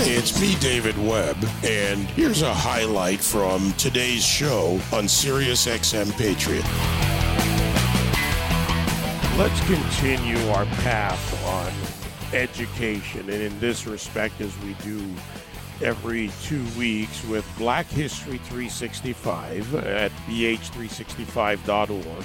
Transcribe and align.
It's 0.00 0.40
me, 0.40 0.54
David 0.60 0.96
Webb, 0.96 1.36
and 1.64 2.08
here's 2.10 2.42
a 2.42 2.54
highlight 2.54 3.18
from 3.18 3.72
today's 3.72 4.24
show 4.24 4.80
on 4.92 5.08
Sirius 5.08 5.66
XM 5.66 6.12
Patriot. 6.12 6.64
Let's 9.36 9.60
continue 9.66 10.38
our 10.50 10.66
path 10.82 11.44
on 11.44 11.72
education, 12.32 13.22
and 13.22 13.42
in 13.42 13.58
this 13.58 13.88
respect, 13.88 14.40
as 14.40 14.56
we 14.60 14.74
do 14.74 15.04
every 15.82 16.30
two 16.44 16.64
weeks 16.78 17.24
with 17.24 17.44
Black 17.58 17.86
History 17.86 18.38
365 18.38 19.74
at 19.84 20.12
bh365.org, 20.28 22.24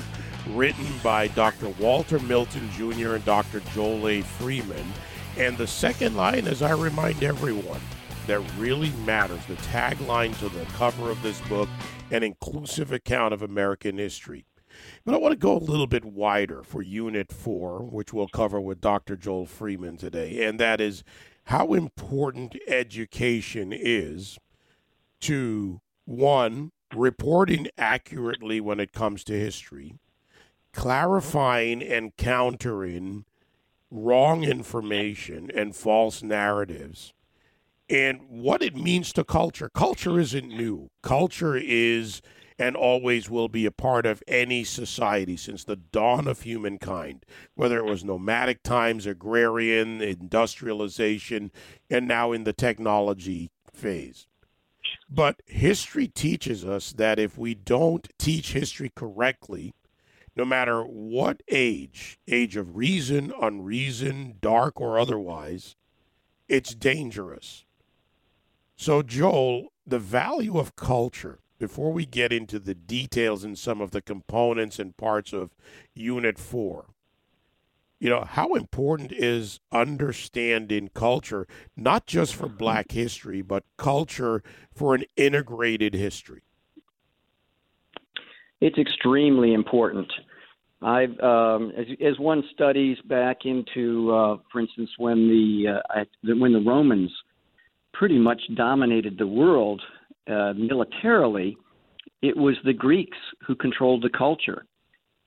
written 0.56 0.86
by 1.02 1.28
Dr. 1.30 1.70
Walter 1.80 2.20
Milton 2.20 2.70
Jr. 2.74 3.16
and 3.16 3.26
Dr. 3.26 3.62
Joel 3.74 4.08
A. 4.10 4.22
Freeman. 4.22 4.94
And 5.38 5.58
the 5.58 5.68
second 5.68 6.16
line, 6.16 6.48
as 6.48 6.62
I 6.62 6.72
remind 6.72 7.24
everyone, 7.24 7.82
that 8.28 8.40
really 8.58 8.92
matters 9.06 9.46
the 9.48 9.56
tagline 9.56 10.38
to 10.40 10.50
the 10.50 10.66
cover 10.74 11.10
of 11.10 11.22
this 11.22 11.42
book 11.42 11.70
an 12.12 12.24
inclusive 12.24 12.92
account 12.92 13.34
of 13.34 13.42
American 13.42 13.98
history. 13.98 14.46
But 15.06 15.16
I 15.16 15.18
want 15.18 15.34
to 15.34 15.38
go 15.38 15.56
a 15.56 15.60
little 15.60 15.88
bit 15.88 16.06
wider 16.06 16.64
for 16.64 16.82
Unit 16.82 17.32
4, 17.32 17.84
which 17.84 18.14
we'll 18.14 18.28
cover 18.28 18.62
with 18.62 18.82
Dr. 18.82 19.16
Joel 19.16 19.46
Freeman 19.46 19.98
today, 19.98 20.44
and 20.46 20.60
that 20.60 20.80
is 20.80 21.04
how 21.46 21.74
important 21.74 22.56
education 22.68 23.74
is 23.74 24.38
to 25.22 25.82
one, 26.06 26.72
reporting 26.96 27.68
accurately 27.78 28.62
when 28.62 28.80
it 28.80 28.94
comes 28.94 29.24
to 29.26 29.34
history, 29.34 29.96
clarifying 30.72 31.82
and 31.82 32.16
countering 32.18 33.26
wrong 33.94 34.44
information 34.44 35.52
and 35.54 35.76
false 35.76 36.24
narratives, 36.24 37.14
and 37.90 38.20
what 38.28 38.64
it 38.64 38.76
means 38.76 39.14
to 39.14 39.24
culture. 39.24 39.70
Culture 39.70 40.20
isn't 40.20 40.48
new, 40.48 40.90
culture 41.04 41.56
is 41.56 42.22
and 42.60 42.76
always 42.76 43.30
will 43.30 43.48
be 43.48 43.66
a 43.66 43.72
part 43.72 44.06
of 44.06 44.24
any 44.28 44.64
society 44.64 45.36
since 45.36 45.64
the 45.64 45.76
dawn 45.76 46.28
of 46.28 46.42
humankind, 46.42 47.26
whether 47.56 47.80
it 47.80 47.86
was 47.86 48.04
nomadic 48.04 48.62
times, 48.64 49.06
agrarian, 49.06 50.02
industrialization, 50.02 51.52
and 51.90 52.08
now 52.08 52.32
in 52.32 52.44
the 52.44 52.54
technology 52.54 53.50
phase. 53.74 54.28
But 55.10 55.42
history 55.48 56.08
teaches 56.08 56.64
us 56.64 56.94
that 56.94 57.20
if 57.20 57.38
we 57.38 57.56
don't 57.56 58.08
teach 58.20 58.54
history 58.54 58.92
correctly, 58.96 59.74
no 60.36 60.46
matter 60.46 60.84
what 60.84 61.42
age, 61.50 62.20
age 62.28 62.56
of 62.56 62.76
reason, 62.76 63.34
unreason, 63.40 64.36
dark 64.42 64.82
or 64.82 64.98
otherwise, 64.98 65.76
it's 66.48 66.74
dangerous. 66.74 67.66
So, 68.76 69.02
Joel, 69.04 69.74
the 69.86 70.00
value 70.00 70.58
of 70.58 70.76
culture 70.76 71.40
before 71.60 71.94
we 71.94 72.06
get 72.06 72.34
into 72.34 72.60
the 72.60 72.76
details 72.76 73.44
and 73.44 73.58
some 73.58 73.80
of 73.80 73.92
the 73.92 74.02
components 74.02 74.80
and 74.80 74.98
parts 74.98 75.32
of 75.34 75.56
Unit 75.94 76.38
4, 76.38 76.88
you 78.00 78.10
know, 78.10 78.26
how 78.26 78.54
important 78.56 79.14
is 79.14 79.62
understanding 79.72 80.90
culture, 80.94 81.48
not 81.78 82.06
just 82.06 82.36
for 82.36 82.50
black 82.50 82.92
history, 82.92 83.42
but 83.42 83.64
culture 83.78 84.44
for 84.74 84.94
an 84.94 85.06
integrated 85.16 85.94
history? 85.94 86.42
It's 88.64 88.78
extremely 88.78 89.54
important. 89.54 90.10
I've, 90.82 91.20
um, 91.20 91.74
as, 91.78 91.86
as 92.02 92.18
one 92.18 92.42
studies 92.54 92.98
back 93.10 93.40
into, 93.44 94.10
uh, 94.10 94.38
for 94.50 94.62
instance, 94.62 94.90
when 94.98 95.28
the 95.28 95.82
uh, 95.82 96.04
when 96.24 96.54
the 96.54 96.64
Romans 96.66 97.12
pretty 97.92 98.18
much 98.18 98.42
dominated 98.56 99.18
the 99.18 99.28
world 99.28 99.82
uh, 100.32 100.54
militarily, 100.54 101.58
it 102.22 102.38
was 102.38 102.56
the 102.64 102.72
Greeks 102.72 103.18
who 103.46 103.54
controlled 103.54 104.02
the 104.02 104.18
culture. 104.18 104.64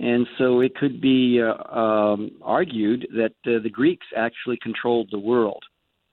And 0.00 0.27
so 0.39 0.60
it 0.60 0.75
could 0.75 1.03
be 1.03 1.39
uh, 1.43 1.78
um, 1.78 2.31
argued 2.41 3.06
that 3.15 3.34
uh, 3.47 3.62
the 3.62 3.71
Greeks 3.71 4.06
actually 4.16 4.59
controlled 4.62 5.09
the 5.10 5.19
world 5.19 5.62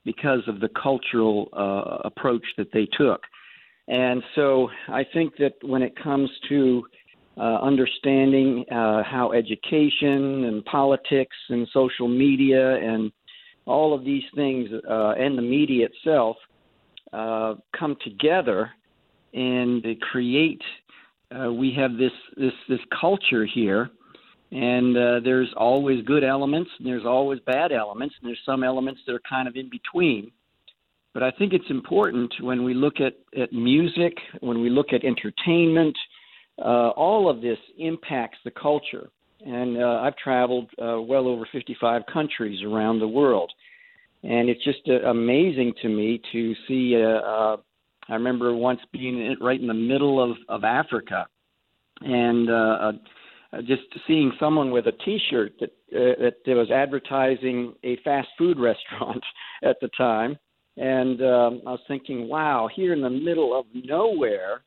because 0.03 0.41
of 0.47 0.59
the 0.59 0.69
cultural 0.81 1.47
uh, 1.53 1.99
approach 2.03 2.43
that 2.57 2.73
they 2.73 2.85
took. 2.97 3.21
And 3.87 4.23
so 4.35 4.69
I 4.89 5.05
think 5.13 5.37
that 5.37 5.53
when 5.61 5.81
it 5.81 5.93
comes 6.01 6.29
to 6.49 6.83
uh, 7.37 7.59
understanding 7.61 8.65
uh, 8.71 9.03
how 9.03 9.31
education 9.33 10.45
and 10.45 10.63
politics 10.65 11.35
and 11.49 11.67
social 11.73 12.07
media 12.07 12.75
and 12.75 13.11
all 13.65 13.93
of 13.93 14.03
these 14.03 14.23
things 14.35 14.69
uh, 14.89 15.11
and 15.11 15.37
the 15.37 15.41
media 15.41 15.87
itself 15.87 16.37
uh, 17.11 17.55
come 17.77 17.95
together 18.03 18.71
and 19.33 19.83
create. 20.11 20.61
Uh, 21.31 21.51
we 21.51 21.73
have 21.75 21.97
this 21.97 22.11
this 22.37 22.53
this 22.69 22.79
culture 22.99 23.45
here, 23.45 23.89
and 24.51 24.95
uh, 24.95 25.19
there's 25.23 25.51
always 25.57 26.03
good 26.05 26.23
elements, 26.23 26.69
and 26.77 26.87
there's 26.87 27.05
always 27.05 27.39
bad 27.41 27.71
elements, 27.71 28.13
and 28.21 28.29
there's 28.29 28.41
some 28.45 28.63
elements 28.63 29.01
that 29.07 29.13
are 29.13 29.21
kind 29.27 29.47
of 29.47 29.55
in 29.55 29.69
between. 29.69 30.31
But 31.13 31.23
I 31.23 31.31
think 31.31 31.53
it's 31.53 31.69
important 31.69 32.33
when 32.41 32.63
we 32.63 32.73
look 32.73 32.95
at, 32.99 33.13
at 33.39 33.53
music, 33.53 34.13
when 34.41 34.61
we 34.61 34.69
look 34.69 34.93
at 34.93 35.03
entertainment, 35.03 35.95
uh, 36.59 36.89
all 36.89 37.29
of 37.29 37.41
this 37.41 37.57
impacts 37.77 38.37
the 38.45 38.51
culture. 38.51 39.09
And 39.45 39.77
uh, 39.77 39.99
I've 40.01 40.15
traveled 40.15 40.69
uh, 40.81 41.01
well 41.01 41.27
over 41.27 41.47
55 41.51 42.03
countries 42.11 42.63
around 42.63 42.99
the 42.99 43.07
world 43.07 43.51
and 44.23 44.49
it's 44.49 44.63
just 44.63 44.79
uh, 44.87 45.07
amazing 45.09 45.73
to 45.81 45.89
me 45.89 46.21
to 46.31 46.53
see. 46.67 46.95
Uh, 46.95 47.19
uh, 47.19 47.57
I 48.09 48.13
remember 48.15 48.53
once 48.53 48.79
being 48.91 49.19
in, 49.19 49.37
right 49.41 49.59
in 49.59 49.67
the 49.67 49.73
middle 49.73 50.21
of 50.23 50.37
of 50.47 50.63
Africa, 50.63 51.27
and 52.01 52.49
uh, 52.49 52.53
uh, 52.53 52.91
just 53.61 53.83
seeing 54.07 54.31
someone 54.39 54.71
with 54.71 54.87
a 54.87 54.93
T-shirt 55.05 55.53
that 55.59 55.71
uh, 55.95 56.31
that 56.45 56.55
was 56.55 56.71
advertising 56.71 57.73
a 57.83 57.97
fast 58.03 58.29
food 58.37 58.59
restaurant 58.59 59.23
at 59.61 59.77
the 59.81 59.89
time, 59.97 60.37
and 60.77 61.21
um, 61.21 61.61
I 61.67 61.71
was 61.71 61.81
thinking, 61.87 62.29
wow, 62.29 62.69
here 62.73 62.93
in 62.93 63.01
the 63.01 63.09
middle 63.09 63.57
of 63.57 63.65
nowhere, 63.73 64.63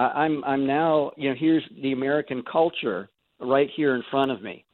I'm 0.00 0.44
I'm 0.44 0.66
now 0.66 1.12
you 1.16 1.28
know 1.28 1.36
here's 1.38 1.64
the 1.82 1.92
American 1.92 2.42
culture 2.50 3.08
right 3.40 3.68
here 3.76 3.94
in 3.94 4.02
front 4.10 4.30
of 4.30 4.42
me, 4.42 4.64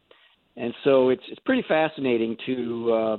and 0.57 0.73
so 0.85 1.11
it's 1.11 1.23
it's 1.29 1.41
pretty 1.41 1.65
fascinating 1.69 2.37
to 2.47 2.93
uh, 2.93 3.17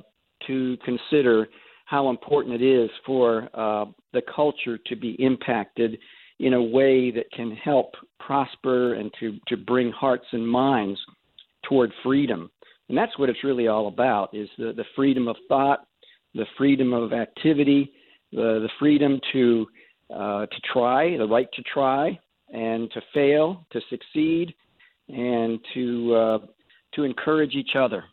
to 0.48 0.78
consider 0.84 1.48
how 1.86 2.10
important 2.10 2.62
it 2.62 2.66
is 2.66 2.90
for 3.06 3.50
uh, 3.54 3.86
the 4.14 4.22
culture 4.34 4.78
to 4.78 4.96
be 4.96 5.12
impacted 5.20 5.98
in 6.40 6.54
a 6.54 6.62
way 6.62 7.12
that 7.12 7.30
can 7.34 7.52
help 7.52 7.94
prosper 8.20 8.96
and 8.96 9.12
to, 9.20 9.38
to 9.48 9.58
bring 9.58 9.92
hearts 9.92 10.26
and 10.32 10.48
minds 10.48 11.00
toward 11.68 11.92
freedom. 12.02 12.50
And 12.90 12.98
that's 12.98 13.18
what 13.20 13.30
it's 13.30 13.44
really 13.44 13.68
all 13.68 13.88
about 13.88 14.34
is 14.34 14.50
the, 14.58 14.74
the 14.74 14.86
freedom 14.96 15.28
of 15.28 15.36
thought, 15.48 15.86
the 16.34 16.46
freedom 16.58 16.94
of 16.94 17.14
activity, 17.14 17.92
the, 18.32 18.60
the 18.66 18.70
freedom 18.80 19.20
to 19.34 19.68
uh, 20.14 20.46
to 20.46 20.62
try, 20.74 21.18
the 21.18 21.28
right 21.28 21.52
to 21.54 21.64
try, 21.64 22.20
and 22.54 22.92
to 22.92 23.02
fail, 23.14 23.66
to 23.72 23.82
succeed, 23.90 24.54
and 25.10 25.60
to 25.74 26.16
uh, 26.16 26.40
to 26.94 27.04
encourage 27.04 27.56
each 27.56 27.76
other 27.76 28.04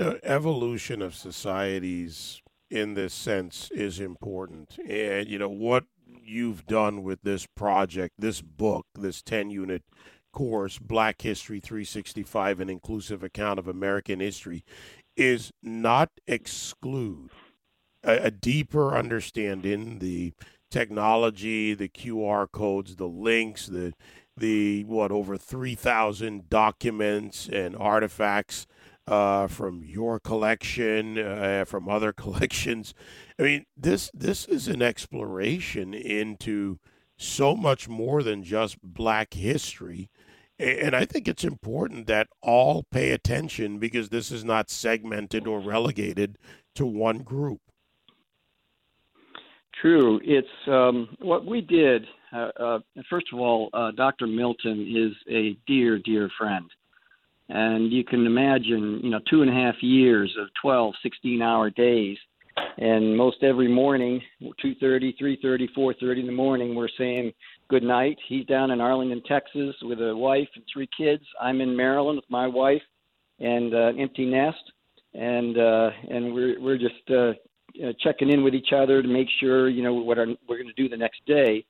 uh, 0.00 0.14
evolution 0.22 1.02
of 1.02 1.14
societies 1.14 2.40
in 2.70 2.94
this 2.94 3.12
sense 3.12 3.70
is 3.72 4.00
important. 4.00 4.78
And, 4.88 5.28
you 5.28 5.38
know, 5.38 5.48
what 5.48 5.84
you've 6.22 6.66
done 6.66 7.02
with 7.02 7.20
this 7.22 7.46
project, 7.46 8.14
this 8.18 8.40
book, 8.40 8.86
this 8.94 9.22
10 9.22 9.50
unit 9.50 9.82
course, 10.32 10.78
Black 10.78 11.20
History 11.20 11.60
365, 11.60 12.60
an 12.60 12.70
inclusive 12.70 13.22
account 13.22 13.58
of 13.58 13.68
American 13.68 14.20
history, 14.20 14.64
is 15.16 15.52
not 15.62 16.10
exclude 16.26 17.30
a, 18.04 18.26
a 18.26 18.30
deeper 18.30 18.94
understanding 18.94 19.98
the 19.98 20.32
technology, 20.70 21.74
the 21.74 21.88
QR 21.88 22.50
codes, 22.50 22.96
the 22.96 23.08
links, 23.08 23.66
the 23.66 23.92
the 24.36 24.84
what 24.84 25.10
over 25.12 25.36
3000 25.36 26.48
documents 26.48 27.48
and 27.52 27.76
artifacts 27.76 28.66
uh, 29.06 29.46
from 29.48 29.82
your 29.84 30.18
collection, 30.20 31.18
uh, 31.18 31.64
from 31.66 31.88
other 31.88 32.12
collections. 32.24 32.94
I 33.38 33.42
mean, 33.42 33.66
this 33.76 34.10
this 34.14 34.46
is 34.46 34.68
an 34.68 34.82
exploration 34.82 35.94
into 35.94 36.78
so 37.18 37.54
much 37.54 37.88
more 37.88 38.22
than 38.22 38.42
just 38.42 38.80
Black 38.82 39.34
history. 39.34 40.08
And 40.58 40.94
I 40.94 41.06
think 41.06 41.26
it's 41.26 41.44
important 41.44 42.06
that 42.06 42.28
all 42.42 42.84
pay 42.90 43.12
attention 43.12 43.78
because 43.78 44.10
this 44.10 44.30
is 44.30 44.44
not 44.44 44.68
segmented 44.68 45.46
or 45.46 45.58
relegated 45.58 46.36
to 46.74 46.84
one 46.84 47.18
group. 47.18 47.60
True. 49.80 50.20
It's 50.24 50.48
um, 50.68 51.08
what 51.20 51.46
we 51.46 51.60
did. 51.62 52.04
Uh, 52.32 52.50
uh, 52.60 52.78
first 53.08 53.26
of 53.32 53.40
all, 53.40 53.70
uh, 53.74 53.92
Dr. 53.92 54.26
Milton 54.26 54.86
is 54.94 55.12
a 55.32 55.56
dear, 55.66 55.98
dear 55.98 56.30
friend. 56.38 56.70
And 57.48 57.92
you 57.92 58.04
can 58.04 58.26
imagine, 58.26 59.00
you 59.02 59.10
know, 59.10 59.20
two 59.30 59.42
and 59.42 59.50
a 59.50 59.54
half 59.54 59.76
years 59.82 60.34
of 60.40 60.48
12, 60.62 60.94
16 61.02 61.42
hour 61.42 61.70
days 61.70 62.18
And 62.78 63.16
most 63.16 63.42
every 63.42 63.68
morning, 63.68 64.20
2:30, 64.62 65.12
3:30, 65.18 65.68
4:30 65.74 66.20
in 66.20 66.26
the 66.26 66.32
morning, 66.32 66.74
we're 66.74 66.88
saying 66.98 67.32
good 67.68 67.82
night. 67.82 68.18
He's 68.28 68.46
down 68.46 68.70
in 68.70 68.80
Arlington, 68.80 69.22
Texas, 69.22 69.76
with 69.82 70.00
a 70.00 70.16
wife 70.16 70.48
and 70.56 70.64
three 70.72 70.88
kids. 70.96 71.24
I'm 71.40 71.60
in 71.60 71.76
Maryland 71.76 72.16
with 72.16 72.30
my 72.30 72.46
wife 72.46 72.82
and 73.40 73.74
uh, 73.74 73.88
an 73.88 74.00
empty 74.00 74.26
nest, 74.26 74.72
and 75.14 75.58
uh, 75.58 75.90
and 76.10 76.34
we're 76.34 76.60
we're 76.60 76.78
just 76.78 77.10
uh, 77.10 77.32
uh, 77.84 77.92
checking 78.00 78.30
in 78.30 78.42
with 78.42 78.54
each 78.54 78.72
other 78.74 79.02
to 79.02 79.08
make 79.08 79.28
sure 79.40 79.68
you 79.68 79.82
know 79.82 79.94
what 79.94 80.18
our, 80.18 80.26
we're 80.48 80.56
going 80.56 80.72
to 80.74 80.82
do 80.82 80.88
the 80.88 80.96
next 80.96 81.24
day. 81.26 81.64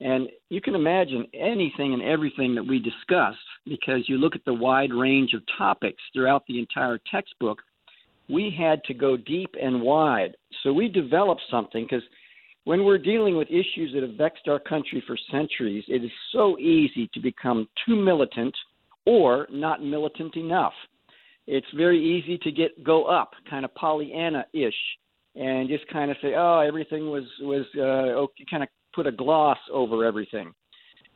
And 0.00 0.28
you 0.48 0.60
can 0.60 0.74
imagine 0.74 1.26
anything 1.32 1.94
and 1.94 2.02
everything 2.02 2.56
that 2.56 2.66
we 2.66 2.80
discussed 2.80 3.38
because 3.64 4.08
you 4.08 4.18
look 4.18 4.34
at 4.34 4.44
the 4.44 4.52
wide 4.54 4.92
range 4.92 5.32
of 5.32 5.42
topics 5.56 6.02
throughout 6.12 6.44
the 6.48 6.58
entire 6.58 6.98
textbook. 7.10 7.60
We 8.28 8.54
had 8.56 8.82
to 8.84 8.94
go 8.94 9.16
deep 9.16 9.54
and 9.60 9.80
wide. 9.80 10.36
So 10.62 10.72
we 10.72 10.88
developed 10.88 11.42
something 11.50 11.84
because 11.84 12.02
when 12.64 12.84
we're 12.84 12.98
dealing 12.98 13.36
with 13.36 13.48
issues 13.48 13.92
that 13.94 14.02
have 14.02 14.16
vexed 14.16 14.48
our 14.48 14.58
country 14.58 15.02
for 15.06 15.16
centuries, 15.30 15.84
it 15.88 16.04
is 16.04 16.10
so 16.32 16.58
easy 16.58 17.08
to 17.14 17.20
become 17.20 17.68
too 17.86 17.96
militant 17.96 18.54
or 19.04 19.46
not 19.50 19.82
militant 19.82 20.36
enough. 20.36 20.74
It's 21.46 21.66
very 21.76 22.00
easy 22.00 22.38
to 22.38 22.52
get 22.52 22.84
go 22.84 23.04
up, 23.04 23.32
kind 23.50 23.64
of 23.64 23.74
Pollyanna-ish, 23.74 24.74
and 25.34 25.68
just 25.68 25.86
kind 25.88 26.10
of 26.10 26.16
say, 26.22 26.34
"Oh, 26.36 26.60
everything 26.60 27.10
was 27.10 27.24
was 27.40 27.64
uh, 27.76 28.18
okay," 28.20 28.44
kind 28.50 28.62
of 28.62 28.68
put 28.94 29.06
a 29.06 29.12
gloss 29.12 29.58
over 29.72 30.04
everything, 30.04 30.52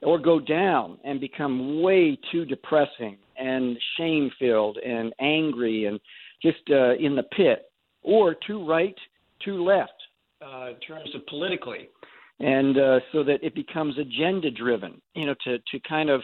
or 0.03 0.19
go 0.19 0.41
down 0.41 0.99
and 1.05 1.21
become 1.21 1.83
way 1.83 2.19
too 2.33 2.45
depressing 2.45 3.19
and 3.39 3.77
shame-filled 3.99 4.79
and 4.79 5.13
angry 5.21 5.85
and 5.87 6.01
just 6.43 6.63
uh, 6.71 6.95
in 6.95 7.15
the 7.17 7.23
pit, 7.37 7.71
or 8.03 8.35
too 8.47 8.67
right, 8.67 8.97
too 9.45 9.63
left 9.63 9.93
uh, 10.43 10.69
in 10.71 10.81
terms 10.81 11.15
of 11.15 11.27
politically, 11.27 11.89
and 12.41 12.79
uh, 12.79 13.01
so 13.13 13.23
that 13.23 13.43
it 13.43 13.55
becomes 13.55 13.99
agenda-driven. 13.99 15.01
You 15.15 15.27
know, 15.27 15.35
to 15.45 15.59
to 15.59 15.81
kind 15.89 16.11
of 16.11 16.23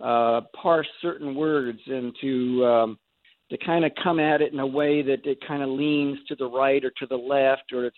uh, 0.00 0.42
parse 0.60 0.88
certain 1.00 1.34
words 1.34 1.80
and 1.86 2.14
to 2.20 2.66
um, 2.66 2.98
to 3.52 3.58
kind 3.58 3.84
of 3.84 3.92
come 4.02 4.18
at 4.18 4.40
it 4.40 4.54
in 4.54 4.60
a 4.60 4.66
way 4.66 5.02
that 5.02 5.26
it 5.26 5.38
kind 5.46 5.62
of 5.62 5.68
leans 5.68 6.18
to 6.26 6.34
the 6.34 6.46
right 6.46 6.82
or 6.82 6.90
to 6.98 7.06
the 7.06 7.14
left, 7.14 7.70
or 7.72 7.84
it's 7.84 7.96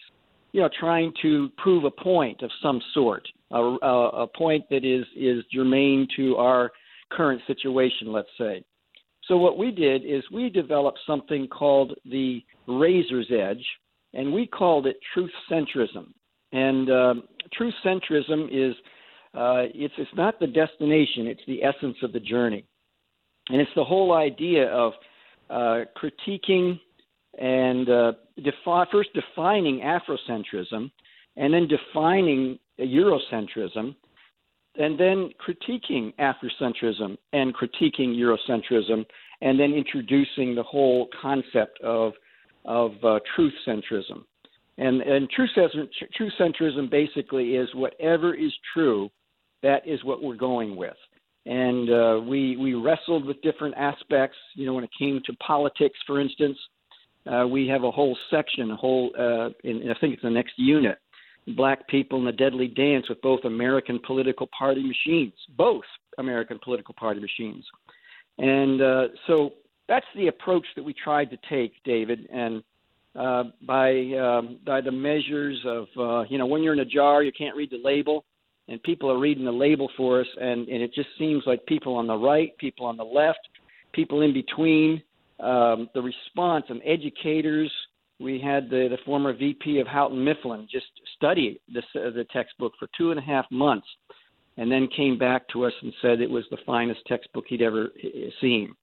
you 0.50 0.60
know 0.60 0.68
trying 0.80 1.12
to 1.22 1.48
prove 1.56 1.84
a 1.84 2.02
point 2.02 2.42
of 2.42 2.50
some 2.60 2.82
sort, 2.92 3.22
a, 3.52 3.60
a, 3.60 4.08
a 4.22 4.26
point 4.26 4.64
that 4.68 4.84
is 4.84 5.04
is 5.16 5.44
germane 5.54 6.08
to 6.16 6.36
our 6.36 6.72
current 7.12 7.40
situation, 7.46 8.12
let's 8.12 8.28
say. 8.36 8.64
So 9.28 9.36
what 9.36 9.56
we 9.56 9.70
did 9.70 10.04
is 10.04 10.24
we 10.32 10.50
developed 10.50 10.98
something 11.06 11.46
called 11.46 11.96
the 12.04 12.42
razor's 12.66 13.30
edge, 13.30 13.64
and 14.12 14.32
we 14.32 14.48
called 14.48 14.88
it 14.88 14.96
truth 15.14 15.30
centrism. 15.48 16.12
And 16.50 16.90
uh, 16.90 17.14
truth 17.52 17.74
centrism 17.86 18.48
is 18.50 18.74
uh, 19.34 19.70
it's 19.72 19.94
it's 19.98 20.10
not 20.16 20.40
the 20.40 20.48
destination; 20.48 21.28
it's 21.28 21.46
the 21.46 21.62
essence 21.62 21.96
of 22.02 22.12
the 22.12 22.18
journey, 22.18 22.64
and 23.50 23.60
it's 23.60 23.70
the 23.76 23.84
whole 23.84 24.14
idea 24.14 24.66
of 24.66 24.94
uh, 25.54 25.84
critiquing 25.96 26.80
and 27.38 27.88
uh, 27.88 28.12
defi- 28.36 28.90
first 28.90 29.10
defining 29.14 29.80
Afrocentrism, 29.80 30.90
and 31.36 31.54
then 31.54 31.68
defining 31.68 32.58
Eurocentrism, 32.80 33.94
and 34.76 34.98
then 34.98 35.30
critiquing 35.46 36.12
Afrocentrism 36.18 37.16
and 37.32 37.54
critiquing 37.54 38.16
Eurocentrism, 38.16 39.04
and 39.40 39.58
then 39.58 39.72
introducing 39.72 40.54
the 40.54 40.62
whole 40.62 41.08
concept 41.20 41.80
of 41.82 42.12
of 42.64 42.92
uh, 43.04 43.18
truth 43.36 43.52
centrism. 43.66 44.24
And, 44.78 45.02
and 45.02 45.28
truth 45.30 45.50
centrism 46.40 46.90
basically 46.90 47.56
is 47.56 47.68
whatever 47.74 48.34
is 48.34 48.52
true, 48.72 49.10
that 49.62 49.86
is 49.86 50.02
what 50.02 50.22
we're 50.22 50.34
going 50.34 50.74
with 50.74 50.96
and 51.46 51.90
uh, 51.90 52.20
we 52.26 52.56
we 52.56 52.74
wrestled 52.74 53.24
with 53.26 53.40
different 53.42 53.74
aspects. 53.76 54.36
You 54.54 54.66
know, 54.66 54.74
when 54.74 54.84
it 54.84 54.90
came 54.98 55.20
to 55.26 55.32
politics, 55.34 55.98
for 56.06 56.20
instance, 56.20 56.56
uh, 57.30 57.46
we 57.46 57.68
have 57.68 57.84
a 57.84 57.90
whole 57.90 58.16
section, 58.30 58.70
a 58.70 58.76
whole, 58.76 59.10
uh, 59.18 59.50
in, 59.62 59.90
I 59.90 59.98
think 60.00 60.14
it's 60.14 60.22
the 60.22 60.30
next 60.30 60.54
unit, 60.56 60.98
black 61.56 61.86
people 61.88 62.18
in 62.18 62.24
the 62.24 62.32
deadly 62.32 62.68
dance 62.68 63.08
with 63.08 63.20
both 63.20 63.44
American 63.44 64.00
political 64.06 64.48
party 64.58 64.82
machines, 64.82 65.34
both 65.56 65.84
American 66.18 66.58
political 66.62 66.94
party 66.94 67.20
machines, 67.20 67.64
and 68.38 68.80
uh, 68.80 69.04
so 69.26 69.50
that's 69.86 70.06
the 70.16 70.28
approach 70.28 70.66
that 70.76 70.82
we 70.82 70.94
tried 70.94 71.30
to 71.30 71.38
take, 71.48 71.72
David, 71.84 72.28
and. 72.32 72.62
Uh, 73.16 73.44
by 73.64 73.92
um, 74.20 74.58
by 74.66 74.80
the 74.80 74.90
measures 74.90 75.56
of 75.64 75.86
uh, 75.96 76.24
you 76.28 76.36
know 76.36 76.46
when 76.46 76.64
you're 76.64 76.72
in 76.72 76.80
a 76.80 76.84
jar 76.84 77.22
you 77.22 77.30
can't 77.30 77.54
read 77.54 77.70
the 77.70 77.80
label 77.84 78.24
and 78.68 78.82
people 78.82 79.10
are 79.10 79.18
reading 79.18 79.44
the 79.44 79.52
label 79.52 79.90
for 79.96 80.20
us, 80.20 80.26
and, 80.40 80.68
and 80.68 80.82
it 80.82 80.94
just 80.94 81.08
seems 81.18 81.42
like 81.46 81.64
people 81.66 81.96
on 81.96 82.06
the 82.06 82.16
right, 82.16 82.56
people 82.58 82.86
on 82.86 82.96
the 82.96 83.04
left, 83.04 83.40
people 83.92 84.22
in 84.22 84.32
between, 84.32 85.02
um, 85.40 85.88
the 85.94 86.00
response 86.00 86.64
and 86.68 86.80
educators. 86.84 87.70
We 88.20 88.40
had 88.40 88.70
the, 88.70 88.88
the 88.88 88.98
former 89.04 89.32
VP 89.34 89.80
of 89.80 89.86
Houghton 89.86 90.22
Mifflin 90.24 90.66
just 90.70 90.86
study 91.16 91.60
this, 91.72 91.84
uh, 91.96 92.10
the 92.10 92.26
textbook 92.32 92.72
for 92.78 92.88
two 92.96 93.10
and 93.10 93.18
a 93.18 93.22
half 93.22 93.44
months, 93.50 93.86
and 94.56 94.70
then 94.70 94.88
came 94.96 95.18
back 95.18 95.48
to 95.48 95.64
us 95.64 95.72
and 95.82 95.92
said 96.00 96.20
it 96.20 96.30
was 96.30 96.44
the 96.50 96.58
finest 96.64 97.00
textbook 97.06 97.44
he'd 97.48 97.62
ever 97.62 97.88
seen. 98.40 98.74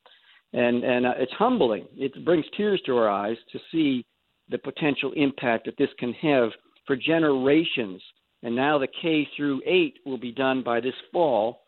And 0.54 0.84
and 0.84 1.06
uh, 1.06 1.14
it's 1.18 1.32
humbling. 1.32 1.86
It 1.96 2.26
brings 2.26 2.46
tears 2.58 2.82
to 2.86 2.98
our 2.98 3.10
eyes 3.10 3.38
to 3.54 3.60
see 3.72 4.06
the 4.50 4.58
potential 4.58 5.14
impact 5.16 5.66
that 5.66 5.78
this 5.78 5.90
can 5.98 6.12
have 6.14 6.50
for 6.86 6.98
generations 6.98 8.02
and 8.44 8.56
now 8.56 8.78
the 8.78 8.88
K 9.02 9.28
through 9.36 9.62
8 9.66 10.00
will 10.06 10.18
be 10.18 10.32
done 10.32 10.64
by 10.64 10.80
this 10.80 10.96
fall. 11.12 11.62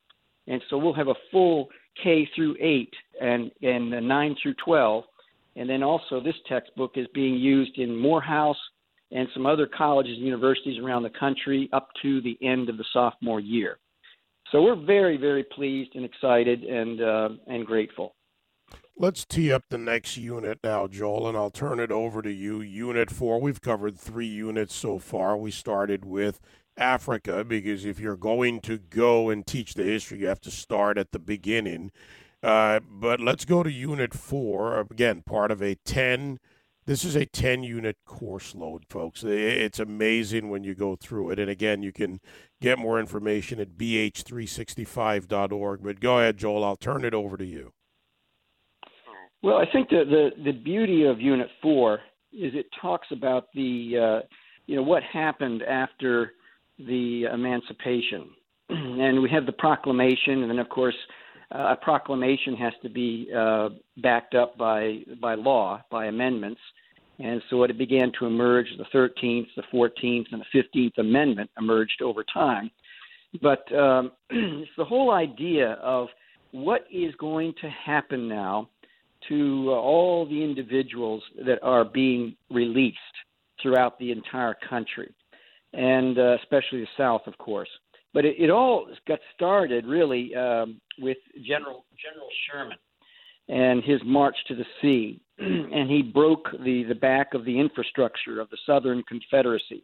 And 0.47 0.61
so 0.69 0.77
we'll 0.77 0.93
have 0.93 1.07
a 1.07 1.15
full 1.31 1.69
K 2.01 2.27
through 2.35 2.55
8 2.59 2.93
and, 3.21 3.51
and 3.61 4.07
9 4.07 4.35
through 4.41 4.55
12. 4.65 5.03
And 5.55 5.69
then 5.69 5.83
also, 5.83 6.19
this 6.19 6.35
textbook 6.49 6.93
is 6.95 7.05
being 7.13 7.35
used 7.35 7.77
in 7.77 7.95
Morehouse 7.95 8.57
and 9.11 9.27
some 9.33 9.45
other 9.45 9.67
colleges 9.67 10.17
and 10.17 10.25
universities 10.25 10.79
around 10.79 11.03
the 11.03 11.11
country 11.11 11.69
up 11.71 11.89
to 12.01 12.21
the 12.21 12.37
end 12.41 12.69
of 12.69 12.77
the 12.77 12.85
sophomore 12.91 13.39
year. 13.39 13.77
So 14.51 14.63
we're 14.63 14.83
very, 14.83 15.17
very 15.17 15.43
pleased 15.43 15.91
and 15.95 16.03
excited 16.03 16.63
and, 16.63 17.01
uh, 17.01 17.29
and 17.47 17.65
grateful. 17.65 18.15
Let's 18.95 19.25
tee 19.25 19.51
up 19.51 19.63
the 19.69 19.79
next 19.79 20.17
unit 20.17 20.59
now, 20.63 20.87
Joel, 20.87 21.27
and 21.27 21.35
I'll 21.35 21.49
turn 21.49 21.79
it 21.79 21.91
over 21.91 22.21
to 22.21 22.31
you. 22.31 22.61
Unit 22.61 23.09
four, 23.09 23.41
we've 23.41 23.61
covered 23.61 23.97
three 23.97 24.27
units 24.27 24.75
so 24.75 24.99
far. 24.99 25.35
We 25.35 25.49
started 25.49 26.05
with 26.05 26.39
Africa 26.77 27.43
because 27.43 27.85
if 27.85 27.99
you're 27.99 28.17
going 28.17 28.61
to 28.61 28.77
go 28.77 29.29
and 29.29 29.45
teach 29.45 29.73
the 29.73 29.83
history, 29.83 30.19
you 30.19 30.27
have 30.27 30.41
to 30.41 30.51
start 30.51 30.97
at 30.97 31.11
the 31.11 31.19
beginning. 31.19 31.91
Uh, 32.41 32.79
but 32.89 33.19
let's 33.19 33.45
go 33.45 33.63
to 33.63 33.71
Unit 33.71 34.13
4. 34.13 34.87
Again, 34.91 35.23
part 35.25 35.51
of 35.51 35.61
a 35.61 35.75
10. 35.85 36.39
This 36.85 37.05
is 37.05 37.15
a 37.15 37.25
10 37.25 37.63
unit 37.63 37.95
course 38.05 38.53
load, 38.53 38.83
folks. 38.89 39.23
It's 39.23 39.79
amazing 39.79 40.49
when 40.49 40.65
you 40.65 40.75
go 40.75 40.97
through 40.97 41.29
it. 41.29 41.39
And 41.39 41.49
again, 41.49 41.81
you 41.81 41.93
can 41.93 42.19
get 42.59 42.77
more 42.77 42.99
information 42.99 43.61
at 43.61 43.77
bh365.org. 43.77 45.81
But 45.81 46.01
go 46.01 46.19
ahead, 46.19 46.37
Joel. 46.37 46.65
I'll 46.65 46.75
turn 46.75 47.05
it 47.05 47.13
over 47.13 47.37
to 47.37 47.45
you. 47.45 47.71
Well, 49.41 49.57
I 49.57 49.65
think 49.71 49.89
the, 49.89 50.03
the, 50.05 50.31
the 50.43 50.51
beauty 50.51 51.05
of 51.05 51.21
Unit 51.21 51.47
4 51.61 51.99
is 52.33 52.53
it 52.53 52.65
talks 52.81 53.07
about 53.11 53.47
the, 53.53 53.93
uh, 53.97 54.19
you 54.65 54.75
know, 54.75 54.83
what 54.83 55.03
happened 55.03 55.63
after 55.63 56.33
the 56.79 57.25
emancipation. 57.33 58.29
and 58.69 59.21
we 59.21 59.29
have 59.29 59.45
the 59.45 59.51
proclamation, 59.51 60.41
and 60.41 60.49
then, 60.49 60.59
of 60.59 60.69
course, 60.69 60.95
uh, 61.53 61.73
a 61.73 61.75
proclamation 61.75 62.55
has 62.55 62.73
to 62.81 62.89
be 62.89 63.29
uh, 63.35 63.69
backed 63.97 64.35
up 64.35 64.57
by, 64.57 64.99
by 65.21 65.35
law, 65.35 65.81
by 65.91 66.05
amendments. 66.05 66.61
And 67.19 67.41
so 67.49 67.63
it 67.63 67.77
began 67.77 68.11
to 68.19 68.25
emerge. 68.25 68.67
The 68.77 68.85
13th, 68.97 69.47
the 69.55 69.63
14th, 69.71 70.25
and 70.31 70.41
the 70.41 70.59
15th 70.59 70.97
Amendment 70.97 71.49
emerged 71.59 72.01
over 72.01 72.23
time. 72.33 72.71
But 73.41 73.71
um, 73.75 74.11
it's 74.29 74.71
the 74.77 74.85
whole 74.85 75.11
idea 75.11 75.73
of 75.73 76.07
what 76.51 76.85
is 76.91 77.13
going 77.15 77.53
to 77.61 77.69
happen 77.69 78.27
now 78.27 78.69
to 79.29 79.65
uh, 79.69 79.71
all 79.71 80.25
the 80.25 80.43
individuals 80.43 81.23
that 81.45 81.59
are 81.61 81.85
being 81.85 82.35
released 82.49 82.97
throughout 83.61 83.97
the 83.99 84.11
entire 84.11 84.55
country 84.69 85.13
and 85.73 86.17
uh, 86.17 86.37
especially 86.41 86.81
the 86.81 86.87
South, 86.97 87.21
of 87.27 87.37
course. 87.37 87.69
But 88.13 88.25
it, 88.25 88.35
it 88.39 88.49
all 88.49 88.87
got 89.07 89.19
started 89.35 89.85
really 89.85 90.35
um, 90.35 90.79
with 90.99 91.17
General 91.45 91.85
General 92.01 92.29
Sherman 92.47 92.77
and 93.49 93.83
his 93.83 93.99
march 94.05 94.35
to 94.47 94.55
the 94.55 94.65
sea, 94.81 95.19
and 95.39 95.89
he 95.89 96.01
broke 96.01 96.49
the 96.63 96.83
the 96.83 96.95
back 96.95 97.33
of 97.33 97.45
the 97.45 97.59
infrastructure 97.59 98.39
of 98.39 98.49
the 98.49 98.57
Southern 98.65 99.03
Confederacy, 99.03 99.83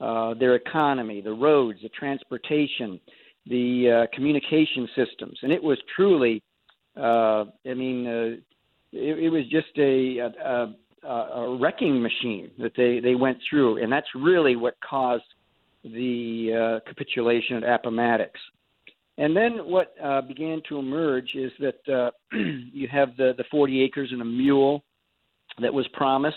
uh, 0.00 0.34
their 0.34 0.54
economy, 0.54 1.20
the 1.20 1.32
roads, 1.32 1.80
the 1.82 1.88
transportation, 1.90 3.00
the 3.46 4.06
uh, 4.06 4.16
communication 4.16 4.88
systems, 4.94 5.38
and 5.42 5.52
it 5.52 5.62
was 5.62 5.78
truly, 5.94 6.42
uh, 6.96 7.44
I 7.68 7.74
mean, 7.74 8.06
uh, 8.06 8.36
it, 8.92 9.18
it 9.18 9.30
was 9.30 9.44
just 9.50 9.76
a, 9.76 10.18
a, 10.18 10.26
a 10.26 10.76
wrecking 11.60 12.02
machine 12.02 12.50
that 12.58 12.72
they 12.76 13.00
they 13.00 13.14
went 13.14 13.38
through, 13.48 13.82
and 13.82 13.92
that's 13.92 14.06
really 14.14 14.56
what 14.56 14.74
caused 14.88 15.24
the 15.84 16.80
uh, 16.82 16.88
capitulation 16.88 17.62
at 17.62 17.80
Appomattox. 17.80 18.32
And 19.18 19.34
then 19.34 19.58
what 19.64 19.94
uh, 20.02 20.20
began 20.20 20.60
to 20.68 20.78
emerge 20.78 21.30
is 21.34 21.50
that 21.60 21.92
uh, 21.92 22.10
you 22.72 22.86
have 22.88 23.16
the, 23.16 23.32
the 23.38 23.44
40 23.50 23.82
acres 23.82 24.10
and 24.12 24.20
a 24.20 24.24
mule 24.24 24.82
that 25.60 25.72
was 25.72 25.86
promised, 25.94 26.36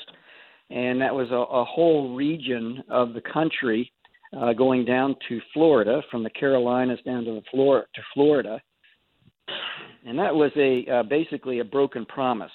and 0.69 1.01
that 1.01 1.13
was 1.13 1.29
a, 1.31 1.35
a 1.35 1.65
whole 1.65 2.15
region 2.15 2.81
of 2.89 3.13
the 3.13 3.21
country 3.21 3.91
uh, 4.37 4.53
going 4.53 4.85
down 4.85 5.15
to 5.27 5.41
Florida, 5.53 6.01
from 6.09 6.23
the 6.23 6.29
Carolinas 6.29 6.99
down 7.05 7.25
to 7.25 7.31
the 7.31 7.41
Flor- 7.51 7.87
to 7.95 8.01
Florida, 8.13 8.61
and 10.05 10.17
that 10.17 10.33
was 10.33 10.51
a 10.55 10.85
uh, 10.89 11.03
basically 11.03 11.59
a 11.59 11.63
broken 11.63 12.05
promise. 12.05 12.51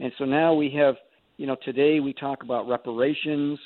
And 0.00 0.12
so 0.18 0.24
now 0.24 0.54
we 0.54 0.70
have, 0.70 0.96
you 1.36 1.46
know, 1.46 1.56
today 1.64 2.00
we 2.00 2.12
talk 2.12 2.42
about 2.42 2.68
reparations, 2.68 3.58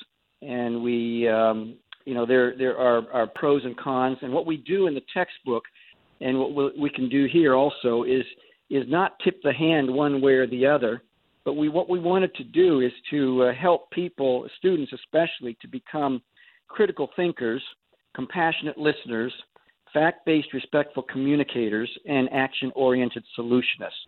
and 0.42 0.82
we, 0.82 1.28
um, 1.28 1.76
you 2.04 2.14
know, 2.14 2.24
there 2.24 2.56
there 2.56 2.76
are, 2.78 3.02
are 3.12 3.26
pros 3.26 3.64
and 3.64 3.76
cons, 3.76 4.18
and 4.22 4.32
what 4.32 4.46
we 4.46 4.56
do 4.56 4.86
in 4.86 4.94
the 4.94 5.02
textbook, 5.12 5.64
and 6.20 6.38
what 6.38 6.78
we 6.78 6.90
can 6.90 7.08
do 7.08 7.26
here 7.30 7.54
also 7.54 8.04
is 8.04 8.24
is 8.70 8.84
not 8.88 9.18
tip 9.24 9.40
the 9.42 9.52
hand 9.52 9.90
one 9.90 10.20
way 10.20 10.32
or 10.32 10.46
the 10.46 10.66
other, 10.66 11.02
but 11.44 11.54
we 11.54 11.68
what 11.68 11.88
we 11.88 11.98
wanted 11.98 12.34
to 12.34 12.44
do 12.44 12.80
is 12.80 12.92
to 13.10 13.44
uh, 13.44 13.54
help 13.54 13.90
people, 13.90 14.48
students 14.58 14.92
especially, 14.92 15.56
to 15.60 15.68
become 15.68 16.22
critical 16.68 17.10
thinkers, 17.16 17.62
compassionate 18.14 18.78
listeners, 18.78 19.32
fact 19.92 20.24
based, 20.26 20.52
respectful 20.52 21.02
communicators, 21.02 21.90
and 22.06 22.28
action 22.32 22.72
oriented 22.74 23.24
solutionists. 23.38 24.06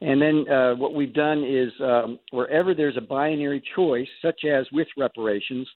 And 0.00 0.22
then 0.22 0.48
uh, 0.48 0.74
what 0.74 0.94
we've 0.94 1.12
done 1.12 1.42
is 1.44 1.72
um, 1.80 2.18
wherever 2.30 2.74
there's 2.74 2.96
a 2.96 3.00
binary 3.00 3.62
choice, 3.74 4.08
such 4.22 4.44
as 4.44 4.66
with 4.70 4.86
reparations, 4.96 5.68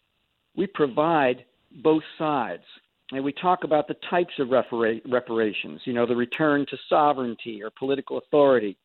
we 0.55 0.67
provide 0.67 1.45
both 1.83 2.05
sides. 2.19 2.62
And 3.11 3.25
we 3.25 3.33
talk 3.33 3.64
about 3.64 3.88
the 3.88 3.97
types 4.09 4.33
of 4.38 4.49
repara- 4.49 5.02
reparations, 5.11 5.81
you 5.85 5.93
know, 5.93 6.07
the 6.07 6.17
return 6.17 6.64
to 6.67 6.76
sovereignty 6.88 7.62
or 7.62 7.71
political 7.71 8.19
authority. 8.19 8.76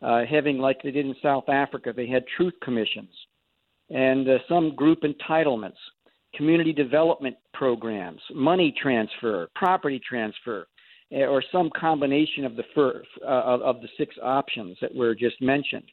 Uh, 0.00 0.24
having, 0.24 0.58
like 0.58 0.82
they 0.82 0.90
did 0.90 1.06
in 1.06 1.16
South 1.22 1.48
Africa, 1.48 1.92
they 1.94 2.06
had 2.06 2.24
truth 2.36 2.54
commissions 2.62 3.10
and 3.90 4.28
uh, 4.28 4.38
some 4.48 4.74
group 4.74 5.02
entitlements 5.02 5.78
community 6.34 6.72
development 6.72 7.36
programs, 7.54 8.20
money 8.34 8.74
transfer, 8.80 9.48
property 9.54 9.98
transfer, 10.06 10.66
or 11.12 11.42
some 11.52 11.70
combination 11.78 12.44
of 12.44 12.56
the 12.56 12.64
fir- 12.74 13.02
uh, 13.24 13.58
of 13.58 13.80
the 13.80 13.88
six 13.96 14.14
options 14.22 14.76
that 14.80 14.94
were 14.94 15.14
just 15.14 15.40
mentioned. 15.40 15.84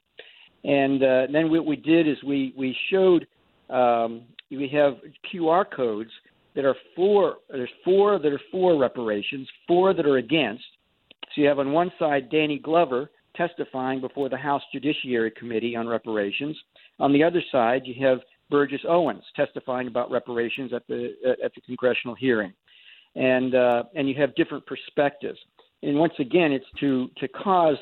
And 0.63 1.03
uh, 1.03 1.27
then 1.31 1.51
what 1.51 1.65
we 1.65 1.75
did 1.75 2.07
is 2.07 2.17
we 2.23 2.53
we 2.57 2.75
showed 2.89 3.27
um, 3.69 4.23
we 4.49 4.69
have 4.69 4.95
QR 5.31 5.65
codes 5.75 6.11
that 6.55 6.65
are 6.65 6.75
for 6.95 7.37
there's 7.49 7.69
four 7.83 8.19
that 8.19 8.31
are 8.31 8.41
for 8.51 8.77
reparations, 8.77 9.47
four 9.67 9.93
that 9.93 10.05
are 10.05 10.17
against. 10.17 10.63
So 11.35 11.41
you 11.41 11.47
have 11.47 11.59
on 11.59 11.71
one 11.71 11.91
side 11.99 12.29
Danny 12.29 12.59
Glover 12.59 13.09
testifying 13.35 13.99
before 13.99 14.29
the 14.29 14.37
House 14.37 14.61
Judiciary 14.71 15.31
Committee 15.31 15.75
on 15.75 15.87
reparations. 15.87 16.55
On 16.99 17.11
the 17.11 17.23
other 17.23 17.41
side, 17.51 17.81
you 17.85 18.05
have 18.05 18.19
Burgess 18.51 18.81
Owens 18.87 19.23
testifying 19.35 19.87
about 19.87 20.11
reparations 20.11 20.73
at 20.73 20.87
the 20.87 21.13
at 21.43 21.53
the 21.55 21.61
congressional 21.61 22.15
hearing, 22.15 22.53
and 23.15 23.55
uh, 23.55 23.83
and 23.95 24.07
you 24.07 24.15
have 24.15 24.35
different 24.35 24.65
perspectives. 24.65 25.39
And 25.81 25.97
once 25.97 26.13
again, 26.19 26.51
it's 26.51 26.65
to 26.79 27.09
to 27.17 27.27
cause 27.27 27.77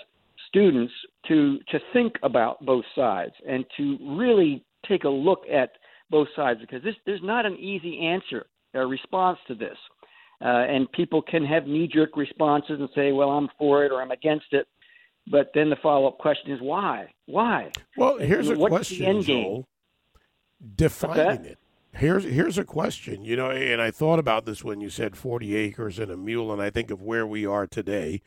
students 0.48 0.94
to 1.28 1.60
to 1.70 1.80
think 1.94 2.14
about 2.24 2.64
both 2.66 2.86
sides 2.96 3.34
and 3.48 3.66
to 3.78 3.98
really 4.18 4.64
take 4.88 5.04
a 5.04 5.10
look 5.10 5.44
at 5.52 5.72
both 6.10 6.28
sides 6.36 6.60
because 6.60 6.84
this 6.84 6.96
there's 7.06 7.22
not 7.24 7.46
an 7.46 7.56
easy 7.58 8.00
answer 8.06 8.46
or 8.74 8.88
response 8.88 9.40
to 9.48 9.56
this. 9.56 9.78
Uh, 10.44 10.66
and 10.68 10.92
people 10.94 11.22
can 11.22 11.46
have 11.46 11.68
knee-jerk 11.68 12.18
responses 12.18 12.80
and 12.80 12.90
say, 12.96 13.12
"Well, 13.12 13.30
I'm 13.30 13.48
for 13.60 13.86
it" 13.86 13.92
or 13.92 14.02
"I'm 14.02 14.10
against 14.10 14.48
it," 14.54 14.68
but 15.30 15.52
then 15.54 15.70
the 15.70 15.76
follow-up 15.84 16.18
question 16.18 16.52
is, 16.52 16.60
"Why? 16.62 17.14
Why?" 17.28 17.72
Well, 17.96 18.18
here's 18.18 18.50
a 18.50 18.56
What's 18.56 18.72
question, 18.72 19.00
the 19.00 19.06
end 19.06 19.26
game? 19.26 19.44
Joel 19.44 19.68
defining 20.76 21.46
it. 21.46 21.58
Here's 21.93 22.24
here's 22.24 22.57
a 22.57 22.63
question, 22.63 23.25
you 23.25 23.36
know, 23.36 23.51
and 23.51 23.81
I 23.81 23.91
thought 23.91 24.19
about 24.19 24.45
this 24.45 24.63
when 24.63 24.79
you 24.79 24.89
said 24.89 25.17
40 25.17 25.55
acres 25.55 26.00
and 26.00 26.10
a 26.10 26.17
mule, 26.17 26.51
and 26.51 26.62
I 26.62 26.69
think 26.69 26.89
of 26.89 27.01
where 27.01 27.27
we 27.27 27.45
are 27.45 27.67
today. 27.67 28.21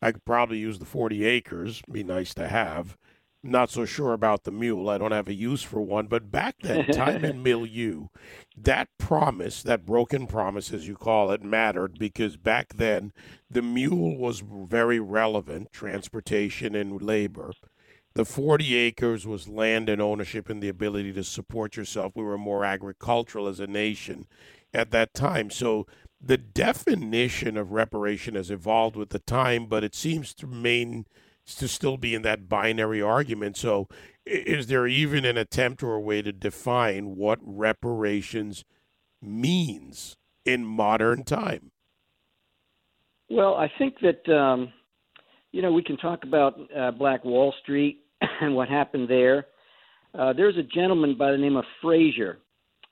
I 0.00 0.12
could 0.12 0.24
probably 0.24 0.58
use 0.58 0.78
the 0.78 0.84
40 0.86 1.24
acres, 1.24 1.82
be 1.90 2.04
nice 2.04 2.32
to 2.34 2.48
have. 2.48 2.96
Not 3.42 3.70
so 3.70 3.84
sure 3.84 4.12
about 4.12 4.44
the 4.44 4.50
mule. 4.50 4.88
I 4.90 4.98
don't 4.98 5.12
have 5.12 5.28
a 5.28 5.34
use 5.34 5.62
for 5.62 5.80
one. 5.80 6.06
But 6.06 6.30
back 6.30 6.56
then, 6.62 6.86
time 6.86 7.24
and 7.24 7.42
milieu, 7.44 8.08
that 8.56 8.88
promise, 8.98 9.62
that 9.62 9.86
broken 9.86 10.26
promise, 10.26 10.72
as 10.72 10.86
you 10.86 10.94
call 10.94 11.30
it, 11.30 11.42
mattered 11.42 11.98
because 11.98 12.36
back 12.36 12.74
then 12.74 13.12
the 13.50 13.62
mule 13.62 14.16
was 14.16 14.40
very 14.40 15.00
relevant, 15.00 15.72
transportation 15.72 16.74
and 16.74 17.00
labor 17.02 17.52
the 18.20 18.26
40 18.26 18.74
acres 18.74 19.26
was 19.26 19.48
land 19.48 19.88
and 19.88 20.02
ownership 20.02 20.50
and 20.50 20.62
the 20.62 20.68
ability 20.68 21.10
to 21.10 21.24
support 21.24 21.74
yourself. 21.74 22.12
We 22.14 22.22
were 22.22 22.36
more 22.36 22.66
agricultural 22.66 23.48
as 23.48 23.60
a 23.60 23.66
nation 23.66 24.26
at 24.74 24.90
that 24.90 25.14
time. 25.14 25.48
So 25.48 25.86
the 26.20 26.36
definition 26.36 27.56
of 27.56 27.72
reparation 27.72 28.34
has 28.34 28.50
evolved 28.50 28.94
with 28.94 29.08
the 29.08 29.20
time, 29.20 29.64
but 29.64 29.82
it 29.84 29.94
seems 29.94 30.34
to 30.34 30.46
remain 30.46 31.06
to 31.46 31.66
still 31.66 31.96
be 31.96 32.14
in 32.14 32.20
that 32.20 32.46
binary 32.46 33.00
argument. 33.00 33.56
So 33.56 33.88
is 34.26 34.66
there 34.66 34.86
even 34.86 35.24
an 35.24 35.38
attempt 35.38 35.82
or 35.82 35.94
a 35.94 36.00
way 36.00 36.20
to 36.20 36.30
define 36.30 37.16
what 37.16 37.38
reparations 37.40 38.66
means 39.22 40.18
in 40.44 40.66
modern 40.66 41.24
time? 41.24 41.70
Well, 43.30 43.54
I 43.54 43.72
think 43.78 43.94
that 44.02 44.30
um, 44.30 44.74
you 45.52 45.62
know 45.62 45.72
we 45.72 45.82
can 45.82 45.96
talk 45.96 46.24
about 46.24 46.60
uh, 46.76 46.90
Black 46.90 47.24
Wall 47.24 47.54
Street 47.62 48.04
and 48.40 48.54
what 48.54 48.68
happened 48.68 49.08
there. 49.08 49.46
Uh, 50.18 50.32
there's 50.32 50.56
a 50.56 50.62
gentleman 50.62 51.16
by 51.16 51.30
the 51.30 51.38
name 51.38 51.56
of 51.56 51.64
Frazier. 51.80 52.38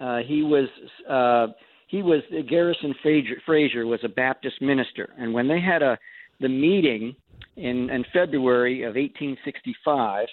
Uh, 0.00 0.18
he 0.18 0.42
was 0.42 0.68
uh, 1.08 1.52
he 1.88 2.02
was 2.02 2.22
Garrison 2.48 2.94
Frazier, 3.02 3.36
Frazier 3.44 3.86
was 3.86 4.00
a 4.04 4.08
Baptist 4.08 4.60
minister, 4.60 5.10
and 5.18 5.32
when 5.32 5.48
they 5.48 5.60
had 5.60 5.82
a 5.82 5.98
the 6.40 6.48
meeting 6.48 7.16
in, 7.56 7.90
in 7.90 8.04
February 8.12 8.82
of 8.82 8.94
1865, 8.94 10.26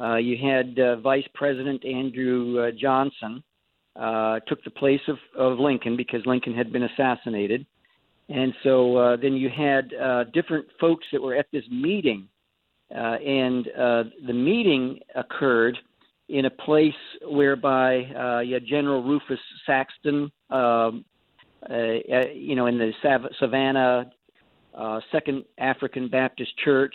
uh, 0.00 0.16
you 0.16 0.36
had 0.36 0.76
uh, 0.78 0.96
Vice 0.96 1.26
President 1.34 1.84
Andrew 1.84 2.58
uh, 2.58 2.70
Johnson 2.76 3.42
uh, 3.94 4.40
took 4.48 4.62
the 4.64 4.70
place 4.70 5.00
of, 5.06 5.16
of 5.38 5.60
Lincoln 5.60 5.96
because 5.96 6.20
Lincoln 6.26 6.54
had 6.54 6.72
been 6.72 6.82
assassinated, 6.82 7.64
and 8.28 8.52
so 8.64 8.96
uh, 8.96 9.16
then 9.16 9.34
you 9.34 9.48
had 9.48 9.92
uh, 9.94 10.24
different 10.32 10.66
folks 10.80 11.04
that 11.12 11.22
were 11.22 11.36
at 11.36 11.46
this 11.52 11.64
meeting 11.70 12.26
uh, 12.94 13.16
and 13.16 13.68
uh, 13.68 14.04
the 14.26 14.32
meeting 14.32 15.00
occurred 15.16 15.76
in 16.28 16.46
a 16.46 16.50
place 16.50 16.92
whereby 17.22 18.02
uh, 18.02 18.58
General 18.66 19.02
Rufus 19.02 19.38
Saxton, 19.66 20.30
um, 20.50 21.04
uh, 21.68 21.74
uh, 21.74 22.28
you 22.32 22.54
know, 22.54 22.66
in 22.66 22.78
the 22.78 22.92
Sav- 23.02 23.30
Savannah 23.38 24.10
uh, 24.74 25.00
Second 25.12 25.44
African 25.58 26.08
Baptist 26.08 26.50
Church, 26.64 26.94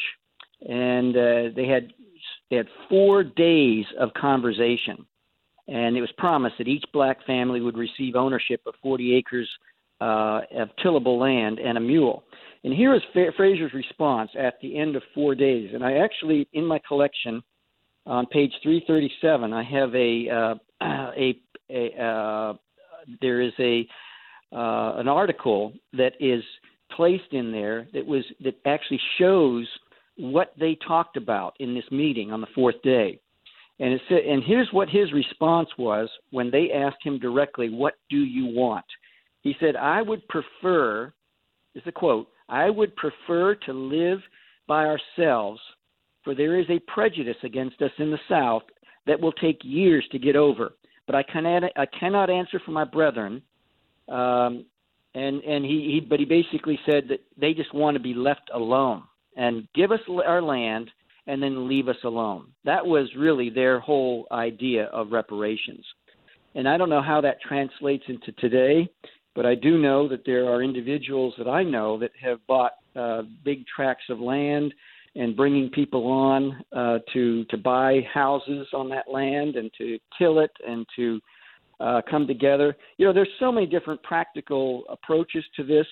and 0.68 1.14
they 1.16 1.68
had 1.68 1.94
they 2.50 2.58
had 2.58 2.68
four 2.90 3.24
days 3.24 3.86
of 4.00 4.14
conversation, 4.14 5.06
and 5.68 5.96
it 5.96 6.02
was 6.02 6.12
promised 6.18 6.56
that 6.58 6.68
each 6.68 6.84
black 6.92 7.26
family 7.26 7.62
would 7.62 7.78
receive 7.78 8.16
ownership 8.16 8.62
of 8.66 8.74
40 8.82 9.16
acres 9.16 9.50
of 10.02 10.70
tillable 10.82 11.20
land 11.20 11.60
and 11.60 11.78
a 11.78 11.82
mule. 11.82 12.24
And 12.64 12.74
here 12.74 12.94
is 12.94 13.02
Frazier's 13.14 13.74
response 13.74 14.32
at 14.38 14.56
the 14.62 14.78
end 14.78 14.96
of 14.96 15.04
four 15.16 15.34
days. 15.34 15.72
And 15.74 15.84
I 15.84 15.98
actually, 15.98 16.48
in 16.54 16.66
my 16.66 16.80
collection, 16.88 17.42
on 18.06 18.26
page 18.26 18.52
337, 18.64 19.54
I 19.54 19.64
have 19.64 19.96
a 19.96 20.30
uh, 20.30 20.56
a, 21.18 21.40
a 21.70 22.04
uh, 22.04 22.54
there 23.22 23.42
is 23.42 23.54
a 23.60 23.88
uh, 24.52 24.98
an 24.98 25.08
article 25.08 25.74
that 25.94 26.14
is 26.20 26.44
placed 26.96 27.32
in 27.32 27.52
there 27.52 27.88
that 27.94 28.06
was 28.06 28.24
that 28.44 28.56
actually 28.66 29.00
shows 29.18 29.68
what 30.18 30.54
they 30.60 30.78
talked 30.86 31.16
about 31.16 31.56
in 31.60 31.74
this 31.74 31.90
meeting 31.92 32.32
on 32.32 32.42
the 32.42 32.48
fourth 32.54 32.82
day. 32.84 33.20
And 33.80 33.94
it 33.94 34.02
said, 34.10 34.20
and 34.28 34.44
here's 34.44 34.68
what 34.74 34.90
his 34.90 35.14
response 35.14 35.70
was 35.78 36.10
when 36.32 36.52
they 36.52 36.72
asked 36.72 37.02
him 37.04 37.20
directly, 37.20 37.70
"What 37.70 37.94
do 38.10 38.18
you 38.18 38.48
want?" 38.48 38.86
He 39.42 39.56
said, 39.60 39.76
"I 39.76 40.02
would 40.02 40.28
prefer." 40.28 41.14
Is 41.76 41.84
a 41.86 41.92
quote. 41.92 42.28
I 42.50 42.70
would 42.70 42.96
prefer 42.96 43.56
to 43.56 43.74
live 43.74 44.20
by 44.68 44.86
ourselves, 44.86 45.62
for 46.24 46.36
there 46.36 46.60
is 46.60 46.66
a 46.70 46.80
prejudice 46.92 47.38
against 47.44 47.82
us 47.82 47.92
in 47.98 48.12
the 48.12 48.20
South 48.28 48.64
that 49.06 49.20
will 49.20 49.32
take 49.34 49.60
years 49.64 50.06
to 50.12 50.20
get 50.20 50.36
over. 50.36 50.74
But 51.06 51.16
I 51.16 51.24
cannot, 51.24 51.64
I 51.76 51.86
cannot 52.00 52.30
answer 52.30 52.62
for 52.66 52.72
my 52.72 52.84
brethren. 52.84 53.42
Um, 54.08 54.66
and 55.16 55.42
and 55.44 55.66
he, 55.66 55.94
he, 55.94 56.06
but 56.08 56.20
he 56.20 56.26
basically 56.26 56.80
said 56.86 57.06
that 57.10 57.22
they 57.36 57.54
just 57.54 57.74
want 57.74 57.96
to 57.96 58.00
be 58.00 58.14
left 58.14 58.50
alone 58.54 59.04
and 59.36 59.68
give 59.74 59.92
us 59.92 60.00
our 60.26 60.42
land 60.42 60.92
and 61.26 61.42
then 61.42 61.68
leave 61.68 61.88
us 61.88 61.98
alone. 62.04 62.48
That 62.66 62.86
was 62.86 63.08
really 63.18 63.50
their 63.50 63.80
whole 63.80 64.28
idea 64.32 64.86
of 64.86 65.12
reparations. 65.12 65.86
And 66.56 66.68
I 66.68 66.78
don't 66.78 66.90
know 66.90 67.02
how 67.02 67.22
that 67.22 67.42
translates 67.42 68.04
into 68.08 68.32
today, 68.34 68.90
but 69.36 69.46
I 69.46 69.56
do 69.56 69.78
know 69.78 70.08
that 70.08 70.26
there 70.26 70.50
are 70.50 70.62
individuals 70.62 71.34
that 71.38 71.48
I 71.48 71.64
know 71.64 71.98
that 72.00 72.12
have 72.22 72.46
bought 72.48 72.74
uh, 72.96 73.24
big 73.44 73.66
tracts 73.68 74.06
of 74.10 74.20
land 74.20 74.74
and 75.16 75.36
bringing 75.36 75.70
people 75.70 76.08
on 76.08 76.64
uh, 76.76 77.00
to 77.14 77.44
to 77.46 77.58
buy 77.58 78.02
houses 78.14 78.68
on 78.74 78.90
that 78.90 79.06
land 79.12 79.56
and 79.56 79.72
to 79.78 79.98
till 80.18 80.40
it 80.40 80.52
and 80.68 80.86
to 80.96 81.20
uh, 81.80 82.02
come 82.10 82.28
together. 82.28 82.76
You 82.98 83.06
know, 83.06 83.14
there's 83.14 83.30
so 83.40 83.52
many 83.52 83.66
different 83.66 84.02
practical 84.04 84.84
approaches 84.90 85.44
to 85.56 85.64
this, 85.64 85.88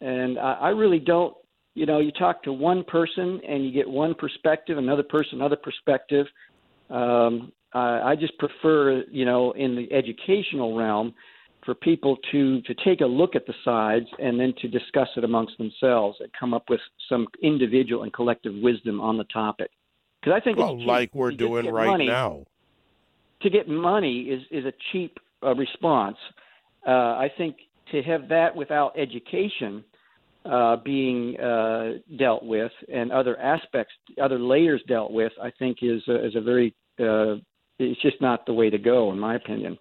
and 0.00 0.38
I, 0.38 0.52
I 0.54 0.68
really 0.70 0.98
don't. 0.98 1.34
You 1.74 1.86
know, 1.86 2.00
you 2.00 2.10
talk 2.10 2.42
to 2.42 2.52
one 2.52 2.82
person 2.84 3.40
and 3.48 3.64
you 3.64 3.70
get 3.70 3.88
one 3.88 4.14
perspective, 4.14 4.78
another 4.78 5.04
person 5.04 5.34
another 5.34 5.56
perspective. 5.56 6.26
Um, 6.90 7.52
I, 7.72 8.00
I 8.00 8.16
just 8.16 8.36
prefer, 8.38 9.04
you 9.10 9.24
know, 9.24 9.52
in 9.52 9.76
the 9.76 9.92
educational 9.92 10.76
realm, 10.76 11.14
for 11.68 11.74
people 11.74 12.16
to 12.32 12.62
to 12.62 12.74
take 12.82 13.02
a 13.02 13.06
look 13.06 13.36
at 13.36 13.46
the 13.46 13.52
sides 13.62 14.06
and 14.18 14.40
then 14.40 14.54
to 14.58 14.68
discuss 14.68 15.08
it 15.18 15.24
amongst 15.24 15.58
themselves 15.58 16.16
and 16.20 16.30
come 16.32 16.54
up 16.54 16.64
with 16.70 16.80
some 17.10 17.26
individual 17.42 18.04
and 18.04 18.12
collective 18.14 18.54
wisdom 18.62 19.02
on 19.02 19.18
the 19.18 19.24
topic. 19.24 19.70
Because 20.18 20.32
I 20.34 20.42
think 20.42 20.56
well, 20.56 20.82
like 20.82 21.14
we're 21.14 21.32
doing 21.32 21.70
right 21.70 22.06
now. 22.06 22.46
To 23.42 23.50
get 23.50 23.68
money 23.68 24.20
is 24.22 24.40
is 24.50 24.64
a 24.64 24.72
cheap 24.90 25.18
uh, 25.42 25.54
response. 25.54 26.16
Uh, 26.86 26.90
I 26.90 27.30
think 27.36 27.56
to 27.92 28.00
have 28.02 28.30
that 28.30 28.56
without 28.56 28.98
education 28.98 29.84
uh, 30.46 30.76
being 30.76 31.38
uh, 31.38 31.98
dealt 32.18 32.44
with 32.44 32.72
and 32.90 33.12
other 33.12 33.38
aspects, 33.38 33.92
other 34.18 34.38
layers 34.38 34.80
dealt 34.88 35.12
with, 35.12 35.32
I 35.42 35.50
think 35.58 35.78
is 35.82 36.00
a, 36.08 36.26
is 36.28 36.34
a 36.34 36.40
very 36.40 36.74
uh, 36.98 37.34
it's 37.78 38.00
just 38.00 38.22
not 38.22 38.46
the 38.46 38.54
way 38.54 38.70
to 38.70 38.78
go, 38.78 39.12
in 39.12 39.18
my 39.18 39.34
opinion. 39.34 39.78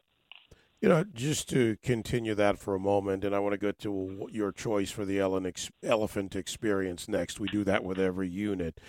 You 0.79 0.89
know, 0.89 1.03
just 1.11 1.49
to 1.49 1.75
continue 1.81 2.35
that 2.35 2.59
for 2.59 2.75
a 2.75 2.79
moment, 2.79 3.23
and 3.23 3.33
I 3.35 3.39
want 3.39 3.53
to 3.53 3.57
go 3.57 3.71
to 3.71 4.29
your 4.31 4.51
choice 4.51 4.91
for 4.91 5.05
the 5.05 5.19
elephant 5.19 6.35
experience 6.35 7.07
next. 7.07 7.39
We 7.39 7.47
do 7.47 7.63
that 7.63 7.83
with 7.83 7.97
every 7.99 8.29
unit. 8.29 8.79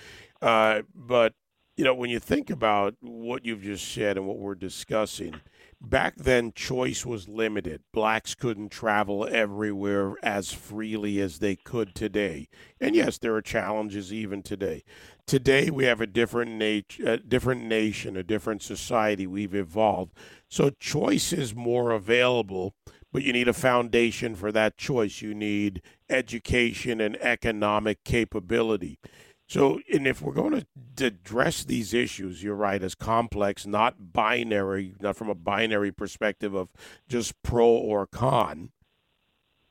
Uh, 0.43 0.83
but, 0.95 1.33
you 1.79 1.85
know, 1.85 1.95
when 1.95 2.11
you 2.11 2.19
think 2.19 2.51
about 2.51 2.95
what 3.01 3.47
you've 3.47 3.63
just 3.63 3.91
said 3.91 4.19
and 4.19 4.27
what 4.27 4.39
we're 4.39 4.55
discussing, 4.55 5.41
back 5.81 6.17
then 6.17 6.53
choice 6.53 7.07
was 7.07 7.29
limited. 7.29 7.83
Blacks 7.93 8.35
couldn't 8.35 8.71
travel 8.71 9.27
everywhere 9.31 10.15
as 10.23 10.53
freely 10.53 11.21
as 11.21 11.39
they 11.39 11.57
could 11.57 11.95
today. 11.95 12.49
And 12.81 12.95
yes, 12.95 13.19
there 13.19 13.35
are 13.35 13.43
challenges 13.43 14.13
even 14.13 14.43
today. 14.43 14.85
Today 15.27 15.71
we 15.71 15.85
have 15.85 16.01
a 16.01 16.07
different 16.07 16.53
nat- 16.53 16.99
a 17.05 17.19
different 17.19 17.65
nation, 17.65 18.17
a 18.17 18.23
different 18.23 18.63
society. 18.63 19.27
We've 19.27 19.55
evolved. 19.55 20.15
So 20.49 20.71
choice 20.71 21.33
is 21.33 21.55
more 21.55 21.91
available, 21.91 22.75
but 23.13 23.23
you 23.23 23.33
need 23.33 23.49
a 23.49 23.53
foundation 23.53 24.35
for 24.35 24.51
that 24.53 24.79
choice. 24.79 25.23
You 25.23 25.35
need 25.35 25.83
education 26.09 27.01
and 27.01 27.17
economic 27.21 28.05
capability. 28.05 28.99
So, 29.49 29.81
and 29.91 30.07
if 30.07 30.21
we're 30.21 30.35
going 30.35 30.67
to 30.97 31.07
address 31.07 31.65
these 31.65 31.95
issues, 31.95 32.43
you're 32.43 32.55
right, 32.55 32.83
as 32.83 32.95
complex, 32.95 33.67
not 33.67 34.13
binary, 34.13 34.95
not 35.01 35.17
from 35.17 35.31
a 35.31 35.35
binary 35.35 35.91
perspective 35.91 36.55
of 36.55 36.69
just 37.09 37.43
pro 37.43 37.67
or 37.67 38.07
con, 38.07 38.73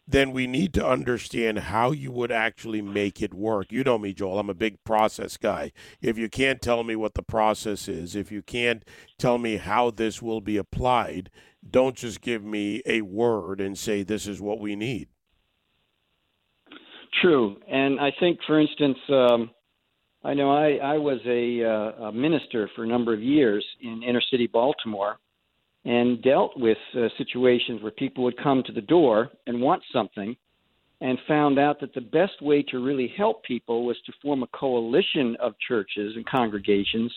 then 0.07 0.31
we 0.31 0.47
need 0.47 0.73
to 0.73 0.87
understand 0.87 1.59
how 1.59 1.91
you 1.91 2.11
would 2.11 2.31
actually 2.31 2.81
make 2.81 3.21
it 3.21 3.35
work. 3.35 3.71
You 3.71 3.83
know 3.83 3.99
me, 3.99 4.13
Joel. 4.13 4.39
I'm 4.39 4.49
a 4.49 4.55
big 4.55 4.83
process 4.83 5.37
guy. 5.37 5.71
If 6.01 6.17
you 6.17 6.27
can't 6.27 6.59
tell 6.59 6.83
me 6.83 6.95
what 6.95 7.13
the 7.13 7.21
process 7.21 7.87
is, 7.87 8.15
if 8.15 8.31
you 8.31 8.41
can't 8.41 8.83
tell 9.19 9.37
me 9.37 9.57
how 9.57 9.91
this 9.91 10.23
will 10.23 10.41
be 10.41 10.57
applied, 10.57 11.29
don't 11.69 11.95
just 11.95 12.21
give 12.21 12.43
me 12.43 12.81
a 12.87 13.01
word 13.01 13.61
and 13.61 13.77
say 13.77 14.01
this 14.01 14.25
is 14.25 14.41
what 14.41 14.59
we 14.59 14.75
need. 14.75 15.09
True. 17.21 17.57
And 17.67 17.99
I 17.99 18.11
think, 18.19 18.39
for 18.47 18.59
instance, 18.59 18.97
um, 19.09 19.51
I 20.27 20.33
know 20.33 20.51
I, 20.51 20.73
I 20.83 20.97
was 20.97 21.21
a, 21.25 21.63
uh, 21.63 22.07
a 22.07 22.11
minister 22.11 22.69
for 22.75 22.83
a 22.83 22.87
number 22.87 23.13
of 23.13 23.23
years 23.23 23.65
in 23.81 24.03
inner 24.03 24.21
city 24.29 24.45
Baltimore 24.45 25.19
and 25.85 26.21
dealt 26.21 26.51
with 26.57 26.77
uh, 26.97 27.07
situations 27.17 27.81
where 27.81 27.93
people 27.93 28.25
would 28.25 28.35
come 28.43 28.61
to 28.65 28.73
the 28.73 28.81
door 28.81 29.29
and 29.47 29.61
want 29.61 29.81
something 29.93 30.35
and 30.99 31.17
found 31.29 31.57
out 31.57 31.79
that 31.79 31.93
the 31.93 32.01
best 32.01 32.41
way 32.41 32.61
to 32.63 32.83
really 32.83 33.09
help 33.15 33.41
people 33.45 33.85
was 33.85 33.95
to 34.05 34.11
form 34.21 34.43
a 34.43 34.47
coalition 34.47 35.37
of 35.39 35.53
churches 35.65 36.11
and 36.17 36.25
congregations 36.25 37.13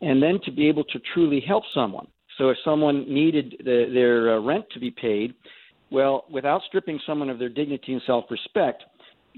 and 0.00 0.22
then 0.22 0.38
to 0.46 0.50
be 0.50 0.68
able 0.68 0.84
to 0.84 0.98
truly 1.12 1.44
help 1.46 1.64
someone. 1.74 2.08
So 2.38 2.48
if 2.48 2.56
someone 2.64 3.12
needed 3.12 3.56
the, 3.58 3.90
their 3.92 4.36
uh, 4.36 4.40
rent 4.40 4.64
to 4.72 4.80
be 4.80 4.90
paid, 4.90 5.34
well, 5.90 6.24
without 6.30 6.62
stripping 6.66 6.98
someone 7.06 7.28
of 7.28 7.38
their 7.38 7.50
dignity 7.50 7.92
and 7.92 8.00
self 8.06 8.24
respect, 8.30 8.84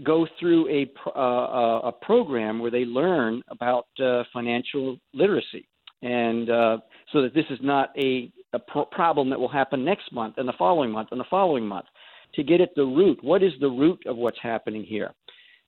go 0.04 0.26
through 0.38 0.68
a, 0.68 0.90
uh, 1.16 1.80
a 1.88 1.92
program 1.92 2.58
where 2.58 2.70
they 2.70 2.84
learn 2.84 3.42
about 3.48 3.86
uh, 4.02 4.22
financial 4.32 4.98
literacy. 5.12 5.68
And 6.02 6.48
uh, 6.48 6.78
so 7.12 7.22
that 7.22 7.34
this 7.34 7.44
is 7.50 7.58
not 7.62 7.90
a 7.98 8.32
a 8.52 8.58
pro- 8.58 8.84
problem 8.86 9.30
that 9.30 9.38
will 9.38 9.48
happen 9.48 9.84
next 9.84 10.12
month 10.12 10.34
and 10.38 10.48
the 10.48 10.52
following 10.58 10.90
month 10.90 11.08
and 11.12 11.20
the 11.20 11.24
following 11.30 11.66
month 11.66 11.86
to 12.34 12.42
get 12.42 12.60
at 12.60 12.74
the 12.74 12.84
root. 12.84 13.22
What 13.22 13.42
is 13.42 13.52
the 13.60 13.68
root 13.68 14.02
of 14.06 14.16
what's 14.16 14.38
happening 14.42 14.82
here? 14.82 15.12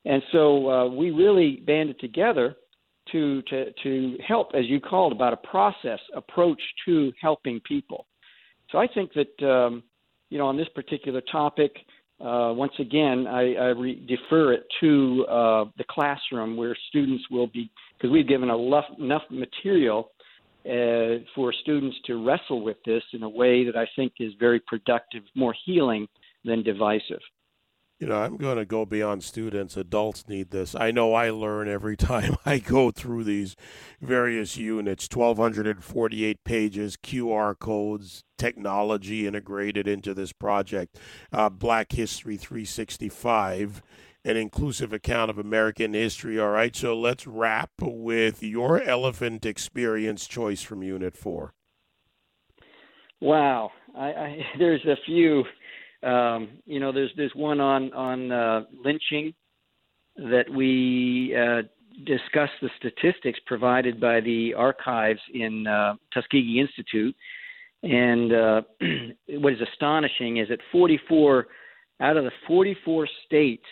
And 0.05 0.23
so 0.33 0.69
uh, 0.69 0.89
we 0.89 1.11
really 1.11 1.63
banded 1.67 2.01
together 2.01 2.57
to, 3.13 3.43
to, 3.43 3.73
to 3.83 4.19
help, 4.27 4.51
as 4.55 4.67
you 4.67 4.81
called, 4.81 5.13
about 5.13 5.33
a 5.33 5.37
process 5.37 6.01
approach 6.15 6.61
to 6.87 7.13
helping 7.21 7.61
people. 7.61 8.07
So 8.71 8.79
I 8.79 8.87
think 8.87 9.11
that, 9.15 9.49
um, 9.49 9.83
you 10.31 10.39
know, 10.39 10.47
on 10.47 10.57
this 10.57 10.69
particular 10.75 11.21
topic, 11.21 11.73
uh, 12.21 12.53
once 12.55 12.73
again, 12.79 13.27
I, 13.27 13.55
I 13.55 13.67
re- 13.69 14.07
defer 14.07 14.53
it 14.53 14.65
to 14.81 15.27
uh, 15.29 15.65
the 15.77 15.85
classroom 15.91 16.57
where 16.57 16.77
students 16.89 17.25
will 17.31 17.49
be, 17.49 17.71
because 17.97 18.11
we've 18.11 18.29
given 18.29 18.51
enough, 18.51 18.85
enough 18.99 19.23
material 19.31 20.11
uh, 20.65 21.25
for 21.35 21.53
students 21.63 21.97
to 22.07 22.25
wrestle 22.25 22.63
with 22.63 22.77
this 22.87 23.03
in 23.13 23.25
a 23.25 23.29
way 23.29 23.65
that 23.65 23.77
I 23.77 23.87
think 23.97 24.13
is 24.21 24.33
very 24.39 24.61
productive, 24.61 25.23
more 25.35 25.55
healing 25.65 26.07
than 26.45 26.63
divisive. 26.63 27.21
You 28.03 28.09
know, 28.09 28.21
I'm 28.21 28.37
going 28.37 28.57
to 28.57 28.65
go 28.65 28.85
beyond 28.85 29.23
students. 29.23 29.77
Adults 29.77 30.27
need 30.27 30.51
this. 30.51 30.75
I 30.75 30.91
know 30.91 31.15
I 31.15 31.31
learn 31.31 31.69
every 31.69 31.97
time 32.13 32.37
I 32.45 32.59
go 32.59 32.91
through 32.91 33.23
these 33.23 33.55
various 34.01 34.57
units 34.57 35.09
1,248 35.15 36.43
pages, 36.43 36.97
QR 36.97 37.57
codes, 37.57 38.25
technology 38.37 39.29
integrated 39.29 39.87
into 39.87 40.15
this 40.15 40.33
project, 40.33 40.99
uh, 41.33 41.49
Black 41.49 41.93
History 41.93 42.37
365 42.37 43.83
an 44.25 44.37
inclusive 44.37 44.93
account 44.93 45.31
of 45.31 45.39
American 45.39 45.95
history. 45.95 46.41
All 46.41 46.51
right, 46.51 46.75
so 46.75 46.99
let's 46.99 47.25
wrap 47.25 47.71
with 47.81 48.43
your 48.43 48.83
elephant 48.83 49.47
experience 49.47 50.27
choice 50.27 50.63
from 50.63 50.83
Unit 50.83 51.17
4. 51.17 51.55
Wow, 53.21 53.71
I, 53.97 54.07
I, 54.07 54.47
there's 54.59 54.85
a 54.87 54.97
few. 55.07 55.45
Um, 56.03 56.49
you 56.67 56.81
know, 56.81 56.93
there's 56.93 57.11
there's 57.17 57.35
one 57.35 57.61
on 57.61 57.93
on 57.93 58.33
uh, 58.33 58.65
lynching 58.85 59.35
that 60.17 60.45
we 60.51 61.35
uh, 61.37 61.63
discuss 62.05 62.51
the 62.61 62.71
statistics 62.79 63.39
provided 63.47 64.01
by 64.01 64.21
the 64.21 64.55
archives 64.55 65.21
in 65.33 65.67
uh, 65.67 65.95
Tuskegee 66.13 66.61
Institute, 66.61 67.15
and 67.83 68.33
uh, 68.33 68.63
what 69.29 69.53
is 69.53 69.61
astonishing 69.61 70.39
is 70.39 70.49
that 70.49 70.59
44 70.71 71.47
out 72.01 72.17
of 72.17 72.25
the 72.25 72.33
44 72.47 73.09
states 73.27 73.67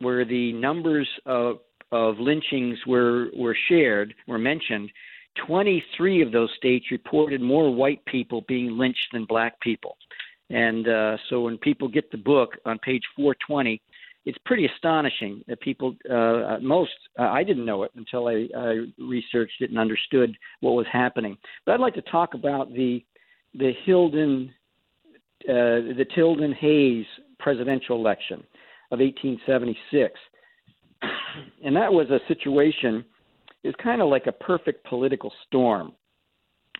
where 0.00 0.24
the 0.24 0.52
numbers 0.54 1.08
of 1.24 1.58
of 1.92 2.18
lynchings 2.18 2.78
were 2.86 3.28
were 3.36 3.56
shared 3.68 4.12
were 4.26 4.38
mentioned 4.38 4.90
23 5.46 6.22
of 6.22 6.32
those 6.32 6.50
states 6.56 6.86
reported 6.90 7.40
more 7.40 7.72
white 7.72 8.04
people 8.06 8.42
being 8.48 8.76
lynched 8.76 9.08
than 9.12 9.24
black 9.24 9.60
people 9.60 9.96
and 10.50 10.88
uh, 10.88 11.16
so 11.28 11.42
when 11.42 11.58
people 11.58 11.88
get 11.88 12.10
the 12.10 12.18
book 12.18 12.52
on 12.64 12.78
page 12.78 13.02
420 13.16 13.80
it's 14.24 14.38
pretty 14.44 14.66
astonishing 14.66 15.44
that 15.46 15.60
people 15.60 15.94
uh, 16.10 16.58
most 16.60 16.92
uh, 17.18 17.24
i 17.24 17.42
didn't 17.42 17.64
know 17.64 17.82
it 17.82 17.92
until 17.96 18.28
I, 18.28 18.48
I 18.56 18.86
researched 18.98 19.60
it 19.60 19.70
and 19.70 19.78
understood 19.78 20.36
what 20.60 20.72
was 20.72 20.86
happening 20.92 21.36
but 21.64 21.72
i'd 21.72 21.80
like 21.80 21.94
to 21.94 22.02
talk 22.02 22.34
about 22.34 22.72
the 22.72 23.04
the 23.54 23.72
hilden 23.84 24.52
uh, 25.48 25.94
the 25.96 26.06
tilden 26.14 26.52
hayes 26.52 27.06
presidential 27.38 27.96
election 27.96 28.42
of 28.90 29.00
1876. 29.00 30.18
And 31.64 31.76
that 31.76 31.92
was 31.92 32.08
a 32.10 32.20
situation, 32.28 33.04
it 33.62 33.68
was 33.68 33.74
kind 33.82 34.00
of 34.00 34.08
like 34.08 34.26
a 34.26 34.32
perfect 34.32 34.86
political 34.86 35.32
storm 35.46 35.92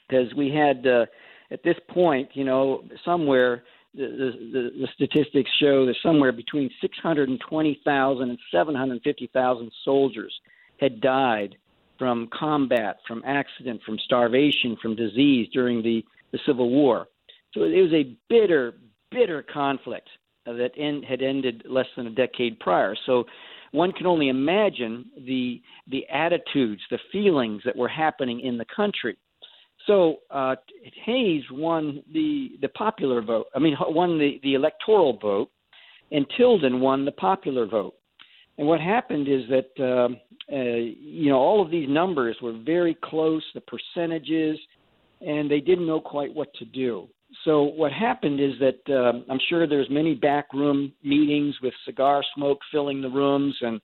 because 0.08 0.32
we 0.34 0.50
had, 0.50 0.86
uh, 0.86 1.06
at 1.50 1.62
this 1.62 1.76
point, 1.88 2.30
you 2.34 2.44
know, 2.44 2.84
somewhere, 3.04 3.62
the, 3.94 4.06
the, 4.52 4.70
the 4.80 4.88
statistics 4.94 5.50
show 5.60 5.86
that 5.86 5.96
somewhere 6.02 6.32
between 6.32 6.70
620,000 6.80 8.28
and 8.28 8.38
750,000 8.50 9.72
soldiers 9.84 10.40
had 10.80 11.00
died 11.00 11.56
from 11.98 12.28
combat, 12.32 12.98
from 13.06 13.22
accident, 13.24 13.80
from 13.86 13.98
starvation, 13.98 14.76
from 14.82 14.94
disease 14.96 15.48
during 15.52 15.82
the, 15.82 16.04
the 16.32 16.38
Civil 16.46 16.70
War. 16.70 17.08
So 17.54 17.62
it 17.62 17.80
was 17.80 17.92
a 17.92 18.16
bitter, 18.28 18.74
bitter 19.10 19.42
conflict 19.42 20.08
that 20.44 20.72
end, 20.76 21.04
had 21.04 21.22
ended 21.22 21.64
less 21.68 21.86
than 21.96 22.06
a 22.06 22.10
decade 22.10 22.60
prior. 22.60 22.94
So 23.06 23.24
one 23.72 23.92
can 23.92 24.06
only 24.06 24.28
imagine 24.28 25.06
the 25.26 25.60
the 25.88 26.06
attitudes, 26.08 26.82
the 26.90 26.98
feelings 27.10 27.62
that 27.64 27.76
were 27.76 27.88
happening 27.88 28.40
in 28.40 28.58
the 28.58 28.64
country. 28.64 29.16
So 29.86 30.16
uh, 30.30 30.56
Hayes 31.04 31.42
won 31.50 32.02
the 32.12 32.52
the 32.60 32.68
popular 32.68 33.22
vote. 33.22 33.46
I 33.54 33.58
mean, 33.58 33.76
won 33.80 34.18
the 34.18 34.40
the 34.42 34.54
electoral 34.54 35.18
vote, 35.18 35.50
and 36.10 36.26
Tilden 36.36 36.80
won 36.80 37.04
the 37.04 37.12
popular 37.12 37.66
vote. 37.66 37.94
And 38.58 38.66
what 38.66 38.80
happened 38.80 39.28
is 39.28 39.42
that 39.48 39.84
um, 39.84 40.16
uh, 40.52 40.56
you 40.56 41.30
know 41.30 41.38
all 41.38 41.62
of 41.62 41.70
these 41.70 41.88
numbers 41.88 42.36
were 42.42 42.54
very 42.64 42.96
close, 43.04 43.44
the 43.54 43.62
percentages, 43.62 44.58
and 45.20 45.50
they 45.50 45.60
didn't 45.60 45.86
know 45.86 46.00
quite 46.00 46.34
what 46.34 46.52
to 46.54 46.64
do. 46.64 47.08
So 47.44 47.64
what 47.64 47.92
happened 47.92 48.40
is 48.40 48.52
that 48.60 48.94
um, 48.96 49.24
I'm 49.28 49.40
sure 49.48 49.66
there's 49.66 49.90
many 49.90 50.14
backroom 50.14 50.92
meetings 51.02 51.54
with 51.62 51.74
cigar 51.84 52.22
smoke 52.34 52.58
filling 52.72 53.02
the 53.02 53.10
rooms 53.10 53.54
and 53.60 53.80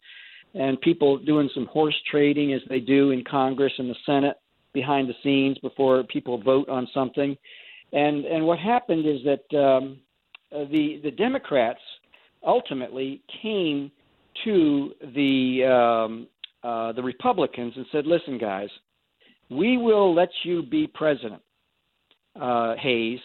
and 0.55 0.79
people 0.83 1.17
doing 1.17 1.49
some 1.55 1.67
horse 1.67 1.95
trading 2.11 2.53
as 2.53 2.61
they 2.69 2.81
do 2.81 3.11
in 3.11 3.25
Congress 3.25 3.73
and 3.79 3.89
the 3.89 3.97
Senate 4.05 4.37
behind 4.73 5.09
the 5.09 5.15
scenes 5.23 5.59
before 5.59 6.03
people 6.05 6.43
vote 6.43 6.69
on 6.69 6.89
something. 6.93 7.37
And 7.93 8.25
and 8.25 8.47
what 8.47 8.59
happened 8.59 9.07
is 9.07 9.21
that 9.25 9.59
um, 9.59 9.99
uh, 10.55 10.65
the 10.71 11.01
the 11.03 11.11
Democrats 11.11 11.81
ultimately 12.45 13.23
came 13.43 13.91
to 14.45 14.93
the 15.15 15.65
um, 15.65 16.27
uh, 16.63 16.93
the 16.93 17.03
Republicans 17.03 17.75
and 17.77 17.87
said, 17.93 18.07
"Listen, 18.07 18.39
guys, 18.39 18.71
we 19.51 19.77
will 19.77 20.15
let 20.15 20.31
you 20.45 20.63
be 20.63 20.87
president, 20.87 21.43
uh, 22.41 22.75
Hayes, 22.79 23.21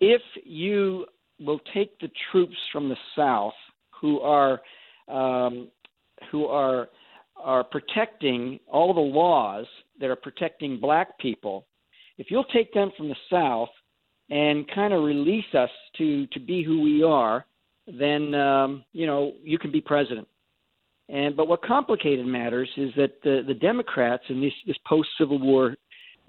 if 0.00 0.22
you 0.44 1.06
will 1.40 1.60
take 1.72 1.98
the 2.00 2.10
troops 2.30 2.56
from 2.72 2.88
the 2.88 2.96
South 3.16 3.54
who 4.00 4.20
are 4.20 4.60
um, 5.08 5.68
who 6.30 6.46
are 6.46 6.88
are 7.36 7.64
protecting 7.64 8.60
all 8.70 8.94
the 8.94 9.00
laws 9.00 9.66
that 10.00 10.10
are 10.10 10.16
protecting 10.16 10.80
black 10.80 11.18
people, 11.18 11.66
if 12.18 12.30
you'll 12.30 12.44
take 12.44 12.72
them 12.72 12.90
from 12.96 13.08
the 13.08 13.16
South 13.30 13.70
and 14.30 14.70
kind 14.74 14.92
of 14.92 15.02
release 15.04 15.54
us 15.54 15.70
to 15.98 16.26
to 16.28 16.40
be 16.40 16.62
who 16.62 16.80
we 16.80 17.02
are, 17.02 17.44
then 17.86 18.34
um, 18.34 18.84
you 18.92 19.06
know 19.06 19.32
you 19.42 19.58
can 19.58 19.70
be 19.70 19.80
president. 19.80 20.28
And 21.08 21.36
but 21.36 21.48
what 21.48 21.62
complicated 21.62 22.26
matters 22.26 22.68
is 22.76 22.90
that 22.96 23.22
the 23.22 23.42
the 23.46 23.54
Democrats 23.54 24.24
in 24.28 24.40
this 24.40 24.52
this 24.66 24.78
post 24.86 25.08
Civil 25.18 25.38
War 25.38 25.76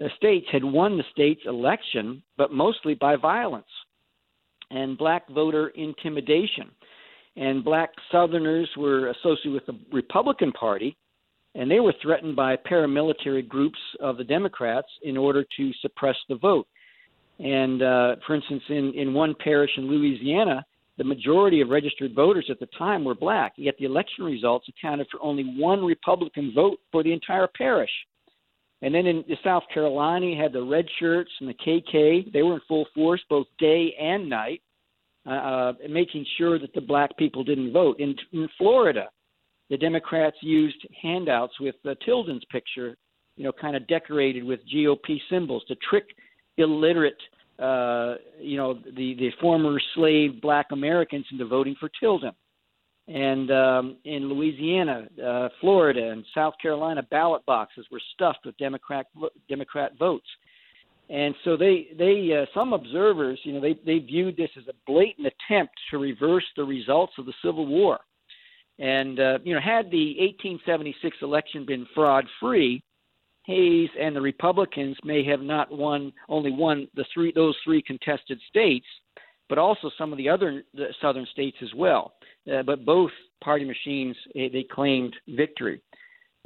uh, 0.00 0.08
states 0.16 0.46
had 0.50 0.64
won 0.64 0.96
the 0.96 1.04
state's 1.12 1.42
election, 1.46 2.22
but 2.36 2.52
mostly 2.52 2.94
by 2.94 3.16
violence 3.16 3.66
and 4.70 4.98
black 4.98 5.28
voter 5.30 5.68
intimidation. 5.68 6.70
And 7.36 7.64
black 7.64 7.90
Southerners 8.12 8.68
were 8.76 9.08
associated 9.08 9.52
with 9.52 9.66
the 9.66 9.78
Republican 9.92 10.52
Party, 10.52 10.96
and 11.54 11.70
they 11.70 11.80
were 11.80 11.94
threatened 12.02 12.36
by 12.36 12.56
paramilitary 12.56 13.46
groups 13.46 13.78
of 14.00 14.16
the 14.16 14.24
Democrats 14.24 14.88
in 15.02 15.16
order 15.16 15.44
to 15.56 15.72
suppress 15.80 16.16
the 16.28 16.36
vote. 16.36 16.66
And 17.38 17.82
uh, 17.82 18.16
for 18.26 18.34
instance, 18.34 18.62
in, 18.68 18.92
in 18.94 19.14
one 19.14 19.34
parish 19.42 19.70
in 19.76 19.88
Louisiana, 19.88 20.64
the 20.96 21.04
majority 21.04 21.60
of 21.60 21.70
registered 21.70 22.14
voters 22.14 22.46
at 22.50 22.60
the 22.60 22.68
time 22.78 23.04
were 23.04 23.14
black, 23.14 23.54
yet 23.56 23.74
the 23.78 23.84
election 23.84 24.24
results 24.24 24.68
accounted 24.68 25.08
for 25.10 25.20
only 25.22 25.42
one 25.56 25.84
Republican 25.84 26.52
vote 26.54 26.78
for 26.92 27.02
the 27.02 27.12
entire 27.12 27.48
parish. 27.48 27.90
And 28.82 28.94
then 28.94 29.06
in 29.06 29.24
South 29.42 29.62
Carolina, 29.72 30.26
you 30.26 30.40
had 30.40 30.52
the 30.52 30.62
red 30.62 30.84
shirts 31.00 31.30
and 31.40 31.48
the 31.48 31.54
KK. 31.54 32.32
They 32.32 32.42
were 32.42 32.54
in 32.54 32.60
full 32.68 32.86
force 32.94 33.20
both 33.28 33.46
day 33.58 33.94
and 33.98 34.28
night, 34.28 34.60
uh, 35.26 35.30
uh, 35.30 35.72
making 35.88 36.26
sure 36.36 36.58
that 36.58 36.74
the 36.74 36.80
black 36.80 37.16
people 37.16 37.42
didn't 37.42 37.72
vote. 37.72 37.98
In, 37.98 38.14
in 38.32 38.48
Florida, 38.58 39.08
the 39.70 39.76
Democrats 39.76 40.36
used 40.40 40.86
handouts 41.00 41.58
with 41.60 41.74
uh, 41.86 41.94
Tilden's 42.04 42.44
picture, 42.50 42.96
you 43.36 43.44
know, 43.44 43.52
kind 43.52 43.76
of 43.76 43.86
decorated 43.86 44.44
with 44.44 44.60
GOP 44.72 45.18
symbols 45.30 45.64
to 45.68 45.74
trick 45.88 46.04
illiterate, 46.56 47.20
uh, 47.58 48.14
you 48.40 48.56
know, 48.56 48.74
the, 48.74 49.14
the 49.14 49.30
former 49.40 49.80
slave 49.94 50.40
black 50.40 50.66
Americans 50.70 51.26
into 51.32 51.46
voting 51.46 51.74
for 51.80 51.90
Tilden. 52.00 52.32
And 53.06 53.50
um, 53.50 53.96
in 54.04 54.28
Louisiana, 54.30 55.06
uh, 55.22 55.48
Florida, 55.60 56.10
and 56.10 56.24
South 56.34 56.54
Carolina, 56.60 57.02
ballot 57.10 57.44
boxes 57.44 57.86
were 57.90 58.00
stuffed 58.14 58.46
with 58.46 58.56
Democrat 58.56 59.06
Democrat 59.48 59.92
votes. 59.98 60.26
And 61.10 61.34
so 61.44 61.54
they, 61.54 61.88
they, 61.98 62.30
uh, 62.32 62.46
some 62.54 62.72
observers, 62.72 63.38
you 63.44 63.52
know, 63.52 63.60
they, 63.60 63.74
they 63.84 63.98
viewed 63.98 64.38
this 64.38 64.48
as 64.56 64.64
a 64.68 64.72
blatant 64.86 65.26
attempt 65.26 65.74
to 65.90 65.98
reverse 65.98 66.44
the 66.56 66.64
results 66.64 67.12
of 67.18 67.26
the 67.26 67.34
Civil 67.44 67.66
War. 67.66 67.98
And 68.78 69.20
uh, 69.20 69.38
you 69.44 69.54
know, 69.54 69.60
had 69.60 69.90
the 69.90 70.16
1876 70.18 71.18
election 71.22 71.64
been 71.64 71.86
fraud-free, 71.94 72.82
Hayes 73.46 73.90
and 74.00 74.16
the 74.16 74.20
Republicans 74.20 74.96
may 75.04 75.24
have 75.24 75.40
not 75.40 75.70
won 75.70 76.12
only 76.28 76.50
won 76.50 76.88
the 76.94 77.04
three 77.12 77.30
those 77.32 77.54
three 77.62 77.82
contested 77.82 78.40
states, 78.48 78.86
but 79.48 79.58
also 79.58 79.90
some 79.98 80.12
of 80.12 80.18
the 80.18 80.28
other 80.28 80.62
the 80.72 80.88
southern 81.00 81.26
states 81.30 81.58
as 81.62 81.72
well. 81.76 82.14
Uh, 82.50 82.62
but 82.62 82.84
both 82.84 83.10
party 83.42 83.64
machines 83.64 84.16
eh, 84.34 84.48
they 84.52 84.62
claimed 84.64 85.14
victory. 85.28 85.80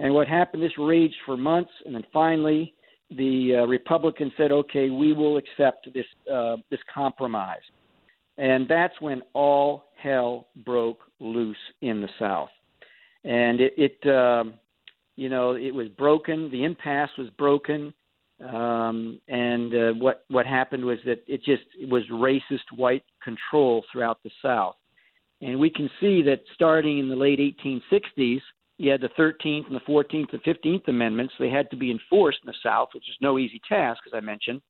And 0.01 0.13
what 0.13 0.29
happened? 0.29 0.63
This 0.63 0.77
raged 0.77 1.15
for 1.25 1.37
months, 1.37 1.71
and 1.87 1.95
then 1.95 2.05
finally, 2.13 2.75
the 3.11 3.61
uh, 3.61 3.67
Republicans 3.67 4.33
said, 4.37 4.51
"Okay, 4.51 4.91
we 4.91 5.13
will 5.13 5.37
accept 5.37 5.89
this 5.95 6.07
uh, 6.33 6.57
this 6.71 6.81
compromise." 6.93 7.63
And 8.39 8.69
that's 8.69 8.99
when 9.01 9.23
all 9.35 9.85
hell 10.01 10.47
broke 10.65 11.01
loose 11.21 11.57
in 11.83 12.01
the 12.01 12.09
South, 12.19 12.51
and 13.25 13.61
it, 13.61 13.75
it 13.77 14.09
um, 14.09 14.55
you 15.17 15.29
know, 15.29 15.57
it 15.57 15.75
was 15.75 15.89
broken. 15.89 16.49
The 16.51 16.65
impasse 16.65 17.11
was 17.19 17.29
broken. 17.31 17.93
Um, 18.41 19.21
and 19.27 19.75
uh, 19.75 19.93
what 19.95 20.25
what 20.29 20.47
happened 20.47 20.85
was 20.85 20.99
that 21.05 21.25
it 21.27 21.39
just 21.39 21.65
it 21.77 21.89
was 21.89 22.05
racist 22.13 22.77
white 22.77 23.03
control 23.23 23.85
throughout 23.91 24.23
the 24.23 24.31
South, 24.41 24.77
and 25.43 25.59
we 25.59 25.71
can 25.71 25.91
see 26.01 26.23
that 26.23 26.43
starting 26.55 27.01
in 27.01 27.09
the 27.09 27.17
late 27.17 27.41
1860s, 27.41 28.41
you 28.77 28.91
had 28.93 29.01
the 29.01 29.09
13th 29.19 29.67
and 29.67 29.75
the 29.75 29.81
14th 29.81 30.33
and 30.33 30.43
15th 30.45 30.87
Amendments. 30.87 31.35
They 31.41 31.51
had 31.51 31.69
to 31.71 31.77
be 31.77 31.91
enforced 31.91 32.39
in 32.45 32.47
the 32.47 32.55
South, 32.63 32.91
which 32.95 33.09
is 33.09 33.17
no 33.21 33.39
easy 33.39 33.61
task, 33.69 34.03
as 34.07 34.13
I 34.15 34.21
mentioned. 34.21 34.63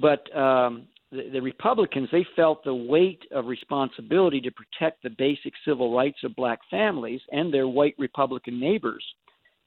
But 0.00 0.34
um, 0.34 0.86
the, 1.12 1.28
the 1.32 1.42
Republicans 1.42 2.08
they 2.12 2.26
felt 2.36 2.64
the 2.64 2.74
weight 2.74 3.22
of 3.32 3.46
responsibility 3.46 4.40
to 4.40 4.50
protect 4.50 5.02
the 5.02 5.10
basic 5.10 5.52
civil 5.64 5.94
rights 5.94 6.18
of 6.24 6.36
black 6.36 6.60
families 6.70 7.20
and 7.32 7.52
their 7.52 7.68
white 7.68 7.94
Republican 7.98 8.60
neighbors 8.60 9.04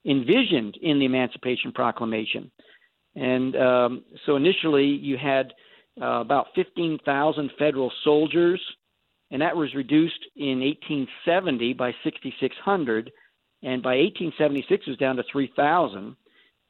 envisioned 0.05 0.77
in 0.81 0.99
the 0.99 1.05
Emancipation 1.05 1.71
Proclamation. 1.71 2.51
And 3.15 3.55
um, 3.55 4.03
so 4.25 4.35
initially, 4.35 4.85
you 4.85 5.17
had 5.17 5.53
uh, 6.01 6.21
about 6.21 6.47
15,000 6.55 7.51
federal 7.59 7.91
soldiers, 8.03 8.61
and 9.31 9.41
that 9.41 9.55
was 9.55 9.73
reduced 9.75 10.25
in 10.35 10.59
1870 10.59 11.73
by 11.73 11.93
6,600, 12.03 13.11
and 13.61 13.83
by 13.83 13.97
1876 13.97 14.83
it 14.85 14.89
was 14.89 14.97
down 14.97 15.15
to 15.17 15.23
3,000. 15.31 16.15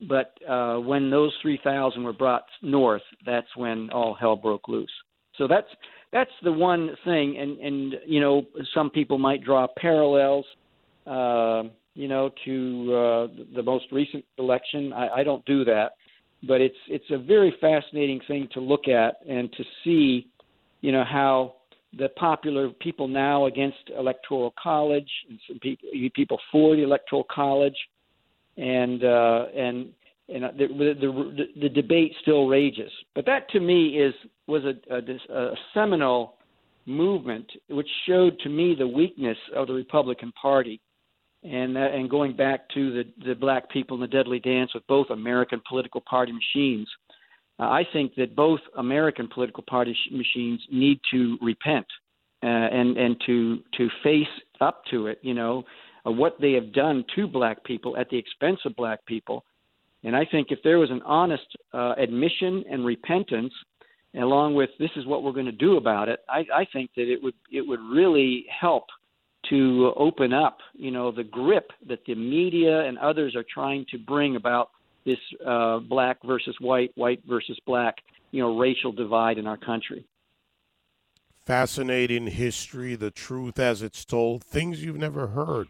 But 0.08 0.38
uh, 0.48 0.78
when 0.78 1.10
those 1.10 1.32
3,000 1.42 2.04
were 2.04 2.14
brought 2.14 2.46
north, 2.62 3.02
that's 3.26 3.48
when 3.56 3.90
all 3.92 4.14
hell 4.14 4.36
broke 4.36 4.68
loose. 4.68 4.92
So 5.38 5.48
that's 5.48 5.68
that's 6.12 6.32
the 6.44 6.52
one 6.52 6.92
thing, 7.06 7.38
and 7.40 7.58
and 7.60 7.96
you 8.06 8.20
know 8.20 8.46
some 8.76 8.92
people 8.92 9.18
might 9.18 9.44
draw 9.44 9.66
parallels, 9.78 10.46
uh, 11.08 11.64
you 11.96 12.08
know, 12.08 12.30
to 12.46 12.94
uh, 12.94 13.28
the 13.56 13.64
most 13.64 13.86
recent 13.92 14.24
election. 14.38 14.94
I, 14.94 15.08
I 15.10 15.24
don't 15.24 15.44
do 15.46 15.66
that 15.66 15.94
but 16.48 16.62
it's 16.62 16.78
it's 16.88 17.10
a 17.12 17.18
very 17.18 17.54
fascinating 17.62 18.20
thing 18.28 18.48
to 18.54 18.60
look 18.60 18.88
at 18.88 19.16
and 19.28 19.52
to 19.54 19.64
see, 19.84 20.28
you 20.82 20.92
know, 20.92 21.04
how 21.04 21.56
the 21.98 22.10
popular 22.10 22.70
people 22.70 23.08
now 23.08 23.46
against 23.46 23.78
electoral 23.98 24.54
college 24.62 25.10
and 25.30 25.40
some 25.48 25.60
people 25.60 25.90
people 26.16 26.40
for 26.52 26.76
the 26.76 26.84
electoral 26.84 27.26
college, 27.34 27.76
and 28.58 29.04
uh, 29.04 29.46
and 29.56 29.90
and 30.30 30.44
the, 30.58 30.68
the, 30.68 30.94
the 31.02 31.62
the 31.62 31.70
debate 31.70 32.14
still 32.22 32.48
rages. 32.48 32.92
But 33.16 33.26
that 33.26 33.50
to 33.52 33.60
me 33.60 34.00
is 34.00 34.14
was 34.48 34.64
a, 34.64 34.94
a, 34.94 35.36
a 35.36 35.56
seminal 35.74 36.36
movement 36.86 37.50
which 37.70 37.88
showed 38.08 38.38
to 38.40 38.50
me 38.50 38.76
the 38.78 38.88
weakness 38.88 39.38
of 39.56 39.68
the 39.68 39.74
Republican 39.74 40.32
Party 40.40 40.82
and 41.44 41.76
that, 41.76 41.94
and 41.94 42.10
going 42.10 42.36
back 42.36 42.70
to 42.74 42.92
the 42.92 43.04
the 43.26 43.36
black 43.36 43.70
people 43.70 43.96
in 43.96 44.02
the 44.02 44.08
deadly 44.08 44.40
dance 44.40 44.74
with 44.74 44.86
both 44.88 45.10
American 45.10 45.62
political 45.68 46.02
party 46.02 46.32
machines, 46.32 46.88
uh, 47.60 47.64
I 47.64 47.84
think 47.92 48.16
that 48.16 48.36
both 48.36 48.62
American 48.78 49.28
political 49.28 49.64
party 49.70 49.94
sh- 49.94 50.12
machines 50.12 50.62
need 50.72 51.00
to 51.12 51.38
repent 51.42 51.86
uh, 52.44 52.48
and 52.48 52.98
and 52.98 53.22
to 53.26 53.60
to 53.78 53.90
face 54.04 54.26
up 54.62 54.84
to 54.92 55.08
it. 55.08 55.20
You 55.22 55.34
know 55.34 55.64
uh, 56.06 56.12
what 56.12 56.40
they 56.40 56.54
have 56.54 56.74
done 56.74 57.06
to 57.16 57.28
black 57.28 57.64
people 57.64 57.98
at 57.98 58.10
the 58.10 58.18
expense 58.18 58.60
of 58.66 58.76
black 58.76 59.06
people, 59.06 59.44
And 60.04 60.16
I 60.16 60.26
think 60.26 60.48
if 60.52 60.60
there 60.64 60.80
was 60.80 60.92
an 60.92 61.02
honest 61.04 61.48
uh, 61.74 61.94
admission 61.98 62.66
and 62.70 62.86
repentance, 62.86 63.54
along 64.16 64.56
with 64.56 64.70
this 64.78 64.92
is 64.96 65.06
what 65.06 65.24
we're 65.24 65.32
going 65.32 65.46
to 65.46 65.52
do 65.52 65.78
about 65.78 66.10
it, 66.10 66.20
I, 66.30 66.46
I 66.54 66.66
think 66.72 66.92
that 66.96 67.12
it 67.12 67.24
would 67.24 67.34
it 67.52 67.62
would 67.62 67.80
really 67.80 68.46
help 68.50 68.86
to 69.50 69.94
open 69.98 70.34
up, 70.34 70.60
you 70.74 70.92
know, 70.92 71.12
the 71.12 71.24
grip 71.24 71.72
that 71.88 72.00
the 72.06 72.16
media 72.16 72.82
and 72.82 72.98
others 72.98 73.36
are 73.36 73.46
trying 73.54 73.86
to 73.92 73.98
bring 73.98 74.36
about 74.36 74.70
this 75.06 75.18
uh, 75.46 75.80
black 75.80 76.18
versus 76.24 76.56
white, 76.62 76.92
white 76.96 77.22
versus 77.28 77.60
black, 77.66 77.96
you 78.32 78.42
know, 78.42 78.58
racial 78.58 78.92
divide 78.92 79.38
in 79.38 79.48
our 79.48 79.58
country. 79.58 80.06
Fascinating 81.46 82.28
history, 82.28 82.96
the 82.96 83.12
truth 83.12 83.60
as 83.60 83.82
it's 83.82 84.06
told, 84.06 84.44
things 84.44 84.84
you've 84.84 84.96
never 84.98 85.28
heard. 85.28 85.68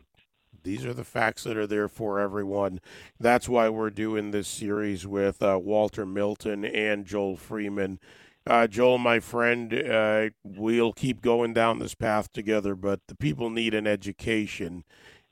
These 0.63 0.85
are 0.85 0.93
the 0.93 1.03
facts 1.03 1.43
that 1.43 1.57
are 1.57 1.67
there 1.67 1.87
for 1.87 2.19
everyone. 2.19 2.79
That's 3.19 3.49
why 3.49 3.69
we're 3.69 3.89
doing 3.89 4.31
this 4.31 4.47
series 4.47 5.05
with 5.05 5.43
uh, 5.43 5.59
Walter 5.61 6.05
Milton 6.05 6.63
and 6.63 7.05
Joel 7.05 7.35
Freeman. 7.35 7.99
Uh, 8.45 8.67
Joel, 8.67 8.97
my 8.97 9.19
friend, 9.19 9.73
uh, 9.73 10.29
we'll 10.43 10.93
keep 10.93 11.21
going 11.21 11.53
down 11.53 11.79
this 11.79 11.95
path 11.95 12.31
together, 12.33 12.75
but 12.75 12.99
the 13.07 13.15
people 13.15 13.49
need 13.49 13.73
an 13.73 13.87
education 13.87 14.83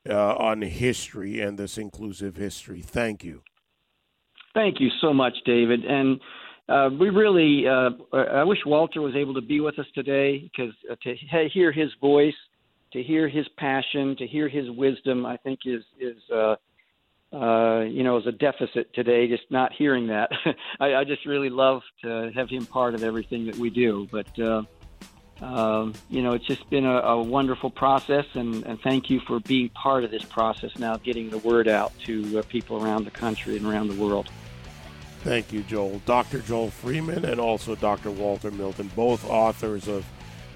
uh, 0.10 0.36
on 0.36 0.62
history 0.62 1.40
and 1.42 1.58
this 1.58 1.78
inclusive 1.78 2.36
history. 2.36 2.82
Thank 2.82 3.24
you. 3.24 3.44
Thank 4.54 4.80
you 4.80 4.90
so 5.02 5.14
much, 5.14 5.34
David. 5.46 5.86
And 5.86 6.20
uh, 6.68 6.90
we 6.98 7.10
really, 7.10 7.68
uh, 7.68 7.92
I 8.14 8.44
wish 8.44 8.60
Walter 8.66 9.02
was 9.02 9.16
able 9.16 9.34
to 9.34 9.42
be 9.42 9.60
with 9.60 9.78
us 9.80 9.86
today 9.94 10.40
because 10.40 10.74
uh, 10.90 10.96
to 11.04 11.50
hear 11.50 11.72
his 11.72 11.90
voice, 12.00 12.34
to 12.94 13.04
hear 13.04 13.28
his 13.28 13.48
passion, 13.58 14.16
to 14.18 14.28
hear 14.28 14.50
his 14.50 14.70
wisdom, 14.70 15.26
I 15.26 15.38
think 15.38 15.62
is 15.66 15.84
is 16.00 16.18
uh, 16.30 16.56
uh, 17.34 17.82
you 17.82 18.04
know 18.04 18.18
is 18.18 18.28
a 18.28 18.32
deficit 18.32 18.94
today. 18.94 19.28
Just 19.28 19.44
not 19.50 19.74
hearing 19.74 20.08
that, 20.08 20.32
I, 20.80 20.96
I 20.96 21.04
just 21.04 21.26
really 21.26 21.50
love 21.50 21.82
to 22.04 22.32
have 22.36 22.50
him 22.50 22.66
part 22.66 22.94
of 22.94 23.04
everything 23.04 23.46
that 23.46 23.58
we 23.58 23.70
do. 23.70 24.08
But 24.12 24.40
uh, 24.40 24.64
um, 25.42 25.94
you 26.10 26.22
know, 26.22 26.34
it's 26.34 26.46
just 26.46 26.70
been 26.70 26.86
a, 26.86 27.00
a 27.00 27.22
wonderful 27.22 27.72
process, 27.72 28.26
and, 28.36 28.64
and, 28.64 28.80
thank 28.80 29.10
you 29.10 29.20
for 29.22 29.40
being 29.40 29.70
part 29.70 30.04
of 30.04 30.12
this 30.12 30.24
process 30.24 30.78
now, 30.78 30.98
getting 30.98 31.32
the 31.32 31.40
word 31.40 31.68
out 31.68 31.92
to 32.06 32.40
uh, 32.40 32.44
people 32.44 32.84
around 32.84 33.06
the 33.06 33.12
country 33.12 33.58
and 33.58 33.66
around 33.66 33.88
the 33.88 34.00
world. 34.00 34.30
Thank 35.24 35.52
you, 35.52 35.64
Joel. 35.64 36.00
Dr. 36.06 36.40
Joel 36.40 36.70
Freeman 36.70 37.26
and 37.26 37.40
also 37.40 37.76
Dr. 37.76 38.12
Walter 38.12 38.52
Milton, 38.52 38.92
both 38.96 39.28
authors 39.28 39.88
of 39.88 40.06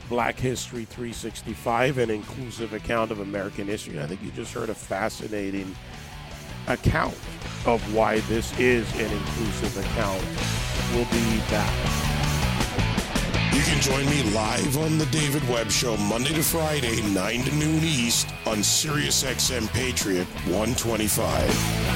Black 0.09 0.37
History 0.39 0.85
365, 0.85 1.97
an 1.97 2.09
inclusive 2.09 2.73
account 2.73 3.11
of 3.11 3.19
American 3.19 3.67
history. 3.67 3.99
I 3.99 4.05
think 4.05 4.21
you 4.21 4.31
just 4.31 4.53
heard 4.53 4.69
a 4.69 4.75
fascinating 4.75 5.75
account 6.67 7.15
of 7.65 7.81
why 7.93 8.19
this 8.21 8.57
is 8.59 8.91
an 8.93 9.11
inclusive 9.11 9.77
account. 9.77 10.23
We'll 10.93 11.05
be 11.05 11.39
back. 11.49 11.73
You 13.53 13.61
can 13.61 13.81
join 13.81 14.05
me 14.05 14.23
live 14.33 14.77
on 14.77 14.97
the 14.97 15.05
David 15.07 15.47
Webb 15.47 15.71
Show 15.71 15.95
Monday 15.97 16.33
to 16.33 16.43
Friday, 16.43 17.01
9 17.01 17.43
to 17.43 17.55
noon 17.55 17.83
East 17.83 18.27
on 18.45 18.57
SiriusXM 18.57 19.71
Patriot 19.71 20.27
125. 20.45 21.94